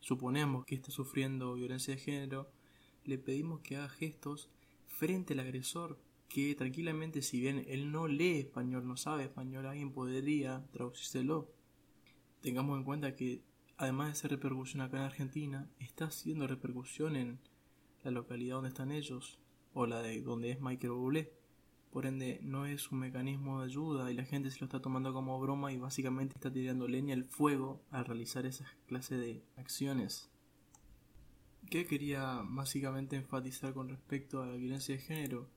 suponemos 0.00 0.64
que 0.64 0.74
está 0.74 0.90
sufriendo 0.90 1.54
violencia 1.54 1.94
de 1.94 2.00
género, 2.00 2.50
le 3.04 3.18
pedimos 3.18 3.60
que 3.60 3.76
haga 3.76 3.88
gestos 3.88 4.48
frente 4.86 5.34
al 5.34 5.40
agresor, 5.40 5.98
que 6.28 6.54
tranquilamente 6.54 7.20
si 7.20 7.40
bien 7.40 7.64
él 7.68 7.92
no 7.92 8.08
lee 8.08 8.38
español, 8.38 8.88
no 8.88 8.96
sabe 8.96 9.24
español, 9.24 9.66
alguien 9.66 9.92
podría 9.92 10.64
traducírselo. 10.72 11.55
Tengamos 12.46 12.78
en 12.78 12.84
cuenta 12.84 13.16
que 13.16 13.42
además 13.76 14.06
de 14.06 14.14
ser 14.14 14.30
repercusión 14.30 14.80
acá 14.80 14.98
en 14.98 15.02
Argentina, 15.02 15.68
está 15.80 16.04
haciendo 16.04 16.46
repercusión 16.46 17.16
en 17.16 17.40
la 18.04 18.12
localidad 18.12 18.54
donde 18.54 18.68
están 18.68 18.92
ellos 18.92 19.40
o 19.74 19.84
la 19.84 20.00
de 20.00 20.22
donde 20.22 20.52
es 20.52 20.60
Michael 20.60 20.92
Bublé. 20.92 21.32
Por 21.90 22.06
ende, 22.06 22.38
no 22.44 22.64
es 22.64 22.92
un 22.92 23.00
mecanismo 23.00 23.58
de 23.58 23.66
ayuda 23.66 24.12
y 24.12 24.14
la 24.14 24.24
gente 24.24 24.52
se 24.52 24.60
lo 24.60 24.66
está 24.66 24.80
tomando 24.80 25.12
como 25.12 25.40
broma 25.40 25.72
y 25.72 25.78
básicamente 25.78 26.36
está 26.36 26.52
tirando 26.52 26.86
leña 26.86 27.16
al 27.16 27.24
fuego 27.24 27.82
al 27.90 28.04
realizar 28.04 28.46
esas 28.46 28.68
clases 28.86 29.18
de 29.18 29.42
acciones. 29.56 30.30
¿Qué 31.68 31.84
quería 31.84 32.42
básicamente 32.44 33.16
enfatizar 33.16 33.74
con 33.74 33.88
respecto 33.88 34.40
a 34.40 34.46
la 34.46 34.54
violencia 34.54 34.94
de 34.94 35.02
género? 35.02 35.50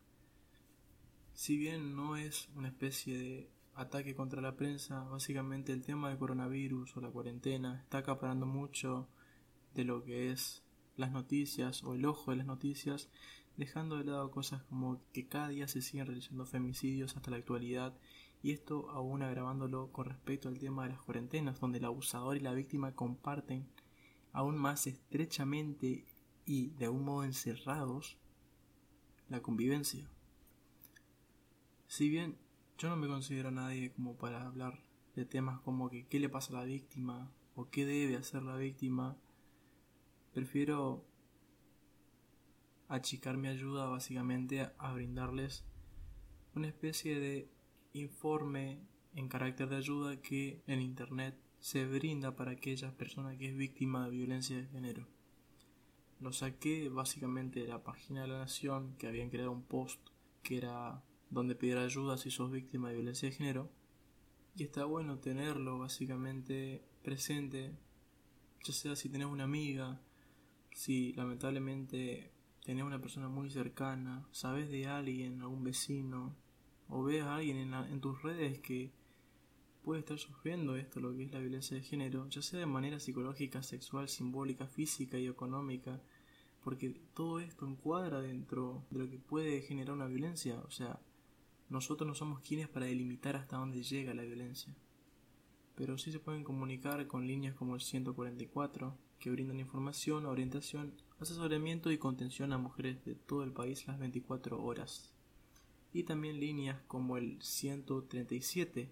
Si 1.35 1.55
bien 1.55 1.95
no 1.95 2.17
es 2.17 2.49
una 2.55 2.69
especie 2.69 3.15
de 3.15 3.58
ataque 3.79 4.13
contra 4.13 4.41
la 4.41 4.57
prensa, 4.57 5.05
básicamente 5.05 5.71
el 5.71 5.81
tema 5.81 6.09
del 6.09 6.17
coronavirus 6.17 6.97
o 6.97 7.01
la 7.01 7.09
cuarentena 7.09 7.79
está 7.81 7.99
acaparando 7.99 8.45
mucho 8.45 9.07
de 9.73 9.85
lo 9.85 10.03
que 10.03 10.31
es 10.31 10.63
las 10.97 11.11
noticias 11.11 11.83
o 11.85 11.93
el 11.95 12.05
ojo 12.05 12.31
de 12.31 12.37
las 12.37 12.45
noticias, 12.45 13.09
dejando 13.55 13.97
de 13.97 14.03
lado 14.03 14.31
cosas 14.31 14.63
como 14.63 15.01
que 15.13 15.27
cada 15.27 15.47
día 15.47 15.67
se 15.69 15.81
siguen 15.81 16.07
realizando 16.07 16.45
femicidios 16.45 17.15
hasta 17.15 17.31
la 17.31 17.37
actualidad 17.37 17.97
y 18.43 18.51
esto 18.51 18.89
aún 18.89 19.21
agravándolo 19.21 19.91
con 19.93 20.05
respecto 20.05 20.49
al 20.49 20.59
tema 20.59 20.83
de 20.83 20.89
las 20.89 21.01
cuarentenas, 21.01 21.61
donde 21.61 21.77
el 21.77 21.85
abusador 21.85 22.35
y 22.35 22.41
la 22.41 22.53
víctima 22.53 22.95
comparten 22.95 23.65
aún 24.33 24.57
más 24.57 24.87
estrechamente 24.87 26.05
y 26.45 26.67
de 26.71 26.85
algún 26.85 27.05
modo 27.05 27.23
encerrados 27.23 28.17
la 29.29 29.41
convivencia. 29.41 30.09
Si 31.87 32.09
bien 32.09 32.37
yo 32.79 32.87
no 32.87 32.95
me 32.95 33.09
considero 33.09 33.51
nadie 33.51 33.91
como 33.91 34.15
para 34.15 34.47
hablar 34.47 34.79
de 35.13 35.25
temas 35.25 35.59
como 35.59 35.89
que 35.89 36.07
qué 36.07 36.17
le 36.17 36.29
pasa 36.29 36.53
a 36.53 36.61
la 36.61 36.63
víctima 36.63 37.29
o 37.55 37.69
qué 37.69 37.85
debe 37.85 38.15
hacer 38.15 38.41
la 38.41 38.55
víctima, 38.55 39.17
prefiero 40.33 41.03
achicar 42.87 43.35
mi 43.35 43.49
ayuda 43.49 43.87
básicamente 43.87 44.71
a 44.77 44.93
brindarles 44.93 45.65
una 46.55 46.69
especie 46.69 47.19
de 47.19 47.49
informe 47.91 48.79
en 49.13 49.27
carácter 49.27 49.67
de 49.67 49.75
ayuda 49.75 50.21
que 50.21 50.63
en 50.65 50.81
internet 50.81 51.37
se 51.59 51.85
brinda 51.85 52.37
para 52.37 52.51
aquella 52.51 52.95
persona 52.95 53.37
que 53.37 53.49
es 53.49 53.57
víctima 53.57 54.05
de 54.05 54.11
violencia 54.11 54.55
de 54.55 54.67
género. 54.67 55.05
Lo 56.21 56.31
saqué 56.31 56.87
básicamente 56.87 57.59
de 57.59 57.67
la 57.67 57.83
página 57.83 58.21
de 58.21 58.29
la 58.29 58.39
Nación 58.39 58.95
que 58.97 59.07
habían 59.07 59.29
creado 59.29 59.51
un 59.51 59.63
post 59.63 59.99
que 60.43 60.57
era 60.57 61.03
donde 61.29 61.55
pedir 61.55 61.77
ayuda 61.77 62.17
si 62.17 62.31
sos 62.31 62.51
víctima 62.51 62.89
de 62.89 62.95
violencia 62.95 63.29
de 63.29 63.35
género. 63.35 63.69
Y 64.55 64.63
está 64.63 64.85
bueno 64.85 65.19
tenerlo 65.19 65.79
básicamente 65.79 66.83
presente, 67.03 67.77
ya 68.63 68.73
sea 68.73 68.95
si 68.95 69.09
tenés 69.09 69.27
una 69.27 69.45
amiga, 69.45 70.01
si 70.73 71.13
lamentablemente 71.13 72.31
tenés 72.63 72.83
una 72.83 72.99
persona 72.99 73.29
muy 73.29 73.49
cercana, 73.49 74.27
sabes 74.31 74.69
de 74.69 74.87
alguien, 74.87 75.41
algún 75.41 75.63
vecino, 75.63 76.35
o 76.87 77.03
ves 77.03 77.23
a 77.23 77.35
alguien 77.35 77.57
en, 77.57 77.73
en 77.73 78.01
tus 78.01 78.21
redes 78.21 78.59
que 78.59 78.91
puede 79.83 80.01
estar 80.01 80.17
sufriendo 80.17 80.75
esto, 80.75 80.99
lo 80.99 81.15
que 81.15 81.23
es 81.23 81.31
la 81.31 81.39
violencia 81.39 81.77
de 81.77 81.83
género, 81.83 82.27
ya 82.29 82.41
sea 82.41 82.59
de 82.59 82.65
manera 82.65 82.99
psicológica, 82.99 83.63
sexual, 83.63 84.09
simbólica, 84.09 84.67
física 84.67 85.17
y 85.17 85.27
económica, 85.27 86.01
porque 86.63 86.99
todo 87.13 87.39
esto 87.39 87.65
encuadra 87.65 88.21
dentro 88.21 88.85
de 88.89 88.99
lo 88.99 89.09
que 89.09 89.17
puede 89.17 89.61
generar 89.61 89.95
una 89.95 90.07
violencia, 90.07 90.59
o 90.59 90.71
sea, 90.71 90.99
nosotros 91.69 92.07
no 92.07 92.15
somos 92.15 92.39
quienes 92.41 92.67
para 92.67 92.87
delimitar 92.87 93.35
hasta 93.35 93.57
dónde 93.57 93.83
llega 93.83 94.13
la 94.13 94.23
violencia. 94.23 94.75
Pero 95.75 95.97
sí 95.97 96.11
se 96.11 96.19
pueden 96.19 96.43
comunicar 96.43 97.07
con 97.07 97.27
líneas 97.27 97.55
como 97.55 97.75
el 97.75 97.81
144, 97.81 98.97
que 99.19 99.29
brindan 99.29 99.59
información, 99.59 100.25
orientación, 100.25 100.93
asesoramiento 101.19 101.91
y 101.91 101.97
contención 101.97 102.53
a 102.53 102.57
mujeres 102.57 103.03
de 103.05 103.15
todo 103.15 103.43
el 103.43 103.51
país 103.51 103.87
las 103.87 103.99
24 103.99 104.63
horas. 104.63 105.13
Y 105.93 106.03
también 106.03 106.39
líneas 106.39 106.81
como 106.87 107.17
el 107.17 107.41
137, 107.41 108.89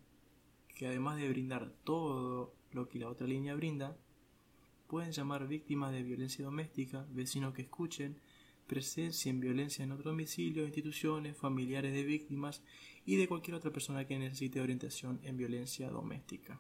que 0.76 0.88
además 0.88 1.18
de 1.18 1.30
brindar 1.30 1.72
todo 1.84 2.54
lo 2.72 2.88
que 2.88 3.00
la 3.00 3.10
otra 3.10 3.28
línea 3.28 3.56
brinda, 3.56 3.98
pueden 4.88 5.12
llamar 5.12 5.48
víctimas 5.48 5.92
de 5.92 6.04
violencia 6.04 6.46
doméstica, 6.46 7.06
vecinos 7.10 7.54
que 7.54 7.63
escuchen, 7.63 8.20
presencia 8.68 9.30
en 9.30 9.40
violencia 9.40 9.84
en 9.84 9.92
otro 9.92 10.12
domicilio, 10.12 10.66
instituciones, 10.66 11.38
familiares 11.38 11.94
de 11.94 12.04
víctimas 12.04 12.62
y 13.06 13.16
de 13.16 13.28
cualquier 13.28 13.56
otra 13.56 13.72
persona 13.72 14.06
que 14.06 14.20
necesite 14.20 14.62
orientación 14.62 15.20
en 15.24 15.38
violencia 15.38 15.90
doméstica. 15.90 16.60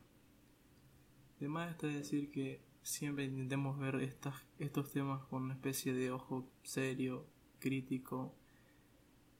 Además 1.37 1.71
está 1.71 1.87
decir 1.87 2.31
que 2.31 2.61
siempre 2.81 3.25
intentemos 3.25 3.77
ver 3.77 3.95
estas, 3.95 4.35
estos 4.57 4.91
temas 4.91 5.23
con 5.25 5.43
una 5.43 5.53
especie 5.53 5.93
de 5.93 6.11
ojo 6.11 6.49
serio, 6.63 7.27
crítico 7.59 8.33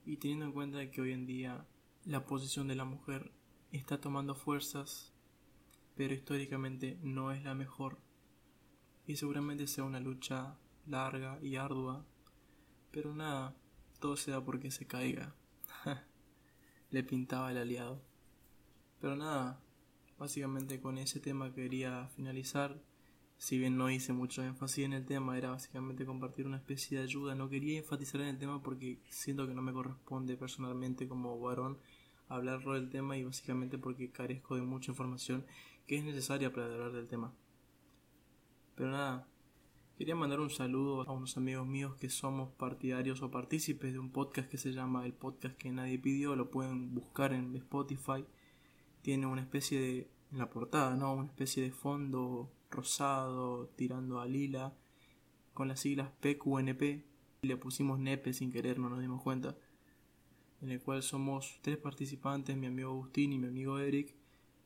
y 0.05 0.17
teniendo 0.17 0.45
en 0.45 0.51
cuenta 0.51 0.91
que 0.91 1.01
hoy 1.01 1.13
en 1.13 1.25
día 1.25 1.65
la 2.05 2.25
posición 2.25 2.67
de 2.67 2.75
la 2.75 2.85
mujer 2.85 3.31
está 3.71 3.99
tomando 3.99 4.35
fuerzas, 4.35 5.13
pero 5.95 6.13
históricamente 6.13 6.99
no 7.01 7.31
es 7.31 7.43
la 7.43 7.55
mejor 7.55 7.99
y 9.07 9.15
seguramente 9.15 9.67
sea 9.67 9.85
una 9.85 9.99
lucha 9.99 10.57
larga 10.85 11.39
y 11.41 11.55
ardua, 11.55 12.05
pero 12.97 13.13
nada, 13.13 13.55
todo 13.99 14.17
se 14.17 14.31
da 14.31 14.43
porque 14.43 14.71
se 14.71 14.87
caiga. 14.87 15.35
Le 16.89 17.03
pintaba 17.03 17.51
el 17.51 17.59
aliado. 17.59 18.01
Pero 18.99 19.15
nada, 19.15 19.61
básicamente 20.17 20.81
con 20.81 20.97
ese 20.97 21.19
tema 21.19 21.53
quería 21.53 22.07
finalizar. 22.15 22.81
Si 23.37 23.59
bien 23.59 23.77
no 23.77 23.91
hice 23.91 24.13
mucho 24.13 24.41
énfasis 24.43 24.85
en 24.85 24.93
el 24.93 25.05
tema, 25.05 25.37
era 25.37 25.51
básicamente 25.51 26.07
compartir 26.07 26.47
una 26.47 26.57
especie 26.57 26.97
de 26.97 27.03
ayuda. 27.03 27.35
No 27.35 27.49
quería 27.49 27.77
enfatizar 27.77 28.19
en 28.21 28.29
el 28.29 28.39
tema 28.39 28.63
porque 28.63 28.99
siento 29.09 29.45
que 29.45 29.53
no 29.53 29.61
me 29.61 29.73
corresponde 29.73 30.35
personalmente 30.35 31.07
como 31.07 31.39
varón 31.39 31.77
hablarlo 32.29 32.73
del 32.73 32.89
tema 32.89 33.15
y 33.15 33.25
básicamente 33.25 33.77
porque 33.77 34.09
carezco 34.09 34.55
de 34.55 34.63
mucha 34.63 34.89
información 34.89 35.45
que 35.85 35.99
es 35.99 36.03
necesaria 36.03 36.51
para 36.51 36.65
hablar 36.65 36.93
del 36.93 37.07
tema. 37.07 37.31
Pero 38.73 38.89
nada, 38.89 39.27
quería 39.97 40.15
mandar 40.15 40.39
un 40.39 40.51
saludo 40.51 41.01
a 41.09 41.11
unos 41.11 41.37
amigos 41.37 41.65
míos 41.65 41.95
que 41.95 42.09
somos 42.09 42.51
partidarios 42.51 43.23
o 43.23 43.31
partícipes 43.31 43.93
de 43.93 43.97
un 43.97 44.11
podcast 44.11 44.47
que 44.47 44.59
se 44.59 44.71
llama 44.71 45.07
El 45.07 45.13
Podcast 45.13 45.57
que 45.57 45.71
nadie 45.71 45.97
pidió, 45.97 46.35
lo 46.35 46.51
pueden 46.51 46.93
buscar 46.93 47.33
en 47.33 47.55
Spotify. 47.55 48.23
Tiene 49.01 49.25
una 49.25 49.41
especie 49.41 49.81
de, 49.81 50.11
en 50.31 50.37
la 50.37 50.51
portada, 50.51 50.95
¿no? 50.95 51.15
Una 51.15 51.25
especie 51.25 51.63
de 51.63 51.71
fondo 51.71 52.51
rosado 52.69 53.69
tirando 53.75 54.19
a 54.19 54.27
lila 54.27 54.75
con 55.55 55.67
las 55.67 55.79
siglas 55.79 56.11
PQNP. 56.21 57.03
Le 57.41 57.57
pusimos 57.57 57.97
nepe 57.97 58.33
sin 58.33 58.51
querer, 58.51 58.77
no 58.77 58.89
nos 58.89 59.01
dimos 59.01 59.23
cuenta. 59.23 59.57
En 60.61 60.69
el 60.69 60.79
cual 60.79 61.01
somos 61.01 61.57
tres 61.63 61.77
participantes, 61.77 62.55
mi 62.55 62.67
amigo 62.67 62.91
Agustín 62.91 63.33
y 63.33 63.39
mi 63.39 63.47
amigo 63.47 63.79
Eric, 63.79 64.15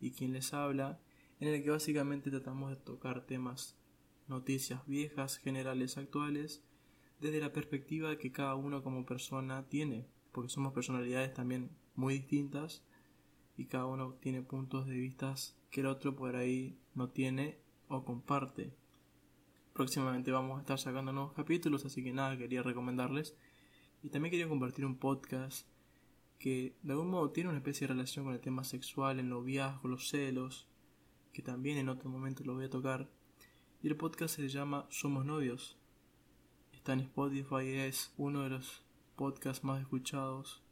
y 0.02 0.12
quien 0.12 0.34
les 0.34 0.54
habla, 0.54 1.00
en 1.40 1.48
el 1.48 1.64
que 1.64 1.70
básicamente 1.70 2.32
tratamos 2.32 2.70
de 2.72 2.76
tocar 2.76 3.26
temas 3.26 3.81
noticias 4.32 4.86
viejas, 4.88 5.38
generales, 5.38 5.98
actuales, 5.98 6.64
desde 7.20 7.40
la 7.40 7.54
perspectiva 7.54 8.18
que 8.18 8.32
cada 8.32 8.56
uno 8.56 8.82
como 8.82 9.06
persona 9.06 9.68
tiene, 9.70 10.08
porque 10.32 10.50
somos 10.50 10.74
personalidades 10.74 11.34
también 11.34 11.70
muy 11.96 12.16
distintas 12.16 12.84
y 13.58 13.66
cada 13.66 13.86
uno 13.86 14.16
tiene 14.20 14.42
puntos 14.42 14.88
de 14.88 14.96
vista 14.96 15.36
que 15.70 15.82
el 15.82 15.88
otro 15.88 16.16
por 16.16 16.36
ahí 16.36 16.80
no 16.96 17.10
tiene 17.10 17.60
o 17.90 18.04
comparte. 18.04 18.74
Próximamente 19.74 20.32
vamos 20.32 20.58
a 20.58 20.62
estar 20.62 20.80
sacando 20.80 21.12
nuevos 21.12 21.34
capítulos, 21.34 21.86
así 21.86 22.04
que 22.04 22.12
nada, 22.12 22.38
quería 22.38 22.64
recomendarles. 22.64 23.36
Y 24.04 24.10
también 24.10 24.32
quería 24.32 24.50
compartir 24.50 24.86
un 24.86 24.98
podcast 24.98 25.68
que 26.40 26.76
de 26.82 26.94
algún 26.94 27.12
modo 27.12 27.30
tiene 27.32 27.50
una 27.50 27.60
especie 27.60 27.88
de 27.88 27.94
relación 27.94 28.26
con 28.26 28.34
el 28.34 28.42
tema 28.42 28.64
sexual, 28.64 29.20
el 29.20 29.30
noviazgo, 29.30 29.88
los 29.88 30.10
celos, 30.10 30.68
que 31.34 31.42
también 31.42 31.78
en 31.78 31.90
otro 31.90 32.10
momento 32.10 32.44
lo 32.44 32.56
voy 32.56 32.66
a 32.66 32.70
tocar 32.70 33.10
y 33.84 33.88
el 33.88 33.96
podcast 33.96 34.36
se 34.36 34.48
llama 34.48 34.86
Somos 34.90 35.26
Novios. 35.26 35.78
Está 36.72 36.94
en 36.94 37.00
Spotify, 37.00 37.68
es 37.68 38.14
uno 38.16 38.44
de 38.44 38.50
los 38.50 38.84
podcasts 39.16 39.64
más 39.64 39.82
escuchados. 39.82 40.64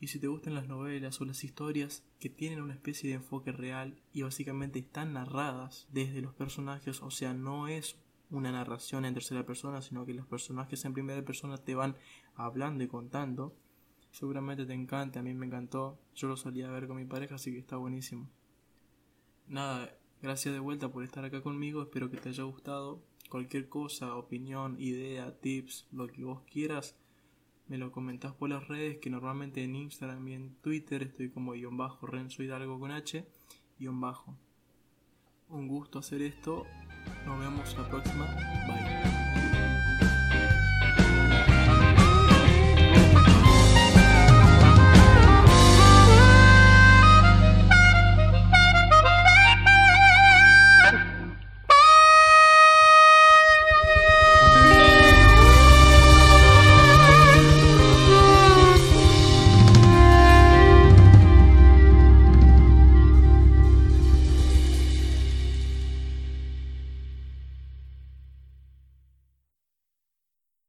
Y 0.00 0.06
si 0.06 0.18
te 0.18 0.26
gustan 0.26 0.54
las 0.54 0.66
novelas 0.66 1.20
o 1.20 1.26
las 1.26 1.44
historias 1.44 2.02
que 2.18 2.30
tienen 2.30 2.62
una 2.62 2.72
especie 2.72 3.10
de 3.10 3.16
enfoque 3.16 3.52
real 3.52 4.00
y 4.14 4.22
básicamente 4.22 4.78
están 4.78 5.12
narradas 5.12 5.86
desde 5.92 6.22
los 6.22 6.32
personajes, 6.32 7.02
o 7.02 7.10
sea, 7.10 7.34
no 7.34 7.68
es 7.68 7.96
una 8.30 8.52
narración 8.52 9.04
en 9.04 9.12
tercera 9.12 9.44
persona, 9.44 9.82
sino 9.82 10.06
que 10.06 10.14
los 10.14 10.26
personajes 10.26 10.82
en 10.86 10.94
primera 10.94 11.22
persona 11.22 11.58
te 11.58 11.74
van 11.74 11.96
hablando 12.34 12.82
y 12.82 12.88
contando, 12.88 13.54
seguramente 14.12 14.64
te 14.64 14.72
encanta, 14.72 15.20
a 15.20 15.22
mí 15.22 15.34
me 15.34 15.44
encantó, 15.44 16.00
yo 16.14 16.28
lo 16.28 16.38
solía 16.38 16.70
ver 16.70 16.86
con 16.86 16.96
mi 16.96 17.04
pareja, 17.04 17.34
así 17.34 17.52
que 17.52 17.58
está 17.58 17.76
buenísimo. 17.76 18.30
Nada, 19.46 19.92
Gracias 20.22 20.52
de 20.52 20.60
vuelta 20.60 20.90
por 20.90 21.02
estar 21.02 21.24
acá 21.24 21.42
conmigo, 21.42 21.82
espero 21.82 22.10
que 22.10 22.18
te 22.18 22.28
haya 22.28 22.44
gustado. 22.44 23.02
Cualquier 23.30 23.68
cosa, 23.68 24.16
opinión, 24.16 24.76
idea, 24.78 25.34
tips, 25.40 25.86
lo 25.92 26.08
que 26.08 26.24
vos 26.24 26.42
quieras, 26.50 26.94
me 27.68 27.78
lo 27.78 27.90
comentás 27.90 28.34
por 28.34 28.50
las 28.50 28.66
redes, 28.68 28.98
que 28.98 29.08
normalmente 29.08 29.62
en 29.62 29.76
Instagram 29.76 30.28
y 30.28 30.34
en 30.34 30.54
Twitter 30.56 31.04
estoy 31.04 31.30
como 31.30 31.52
guion 31.52 31.76
bajo, 31.76 32.06
Renzo 32.06 32.42
Hidalgo 32.42 32.78
con 32.78 32.90
H, 32.90 33.24
guion 33.78 34.00
bajo. 34.00 34.36
Un 35.48 35.68
gusto 35.68 36.00
hacer 36.00 36.20
esto, 36.20 36.66
nos 37.24 37.40
vemos 37.40 37.74
la 37.78 37.88
próxima, 37.88 38.26
bye. 38.66 39.49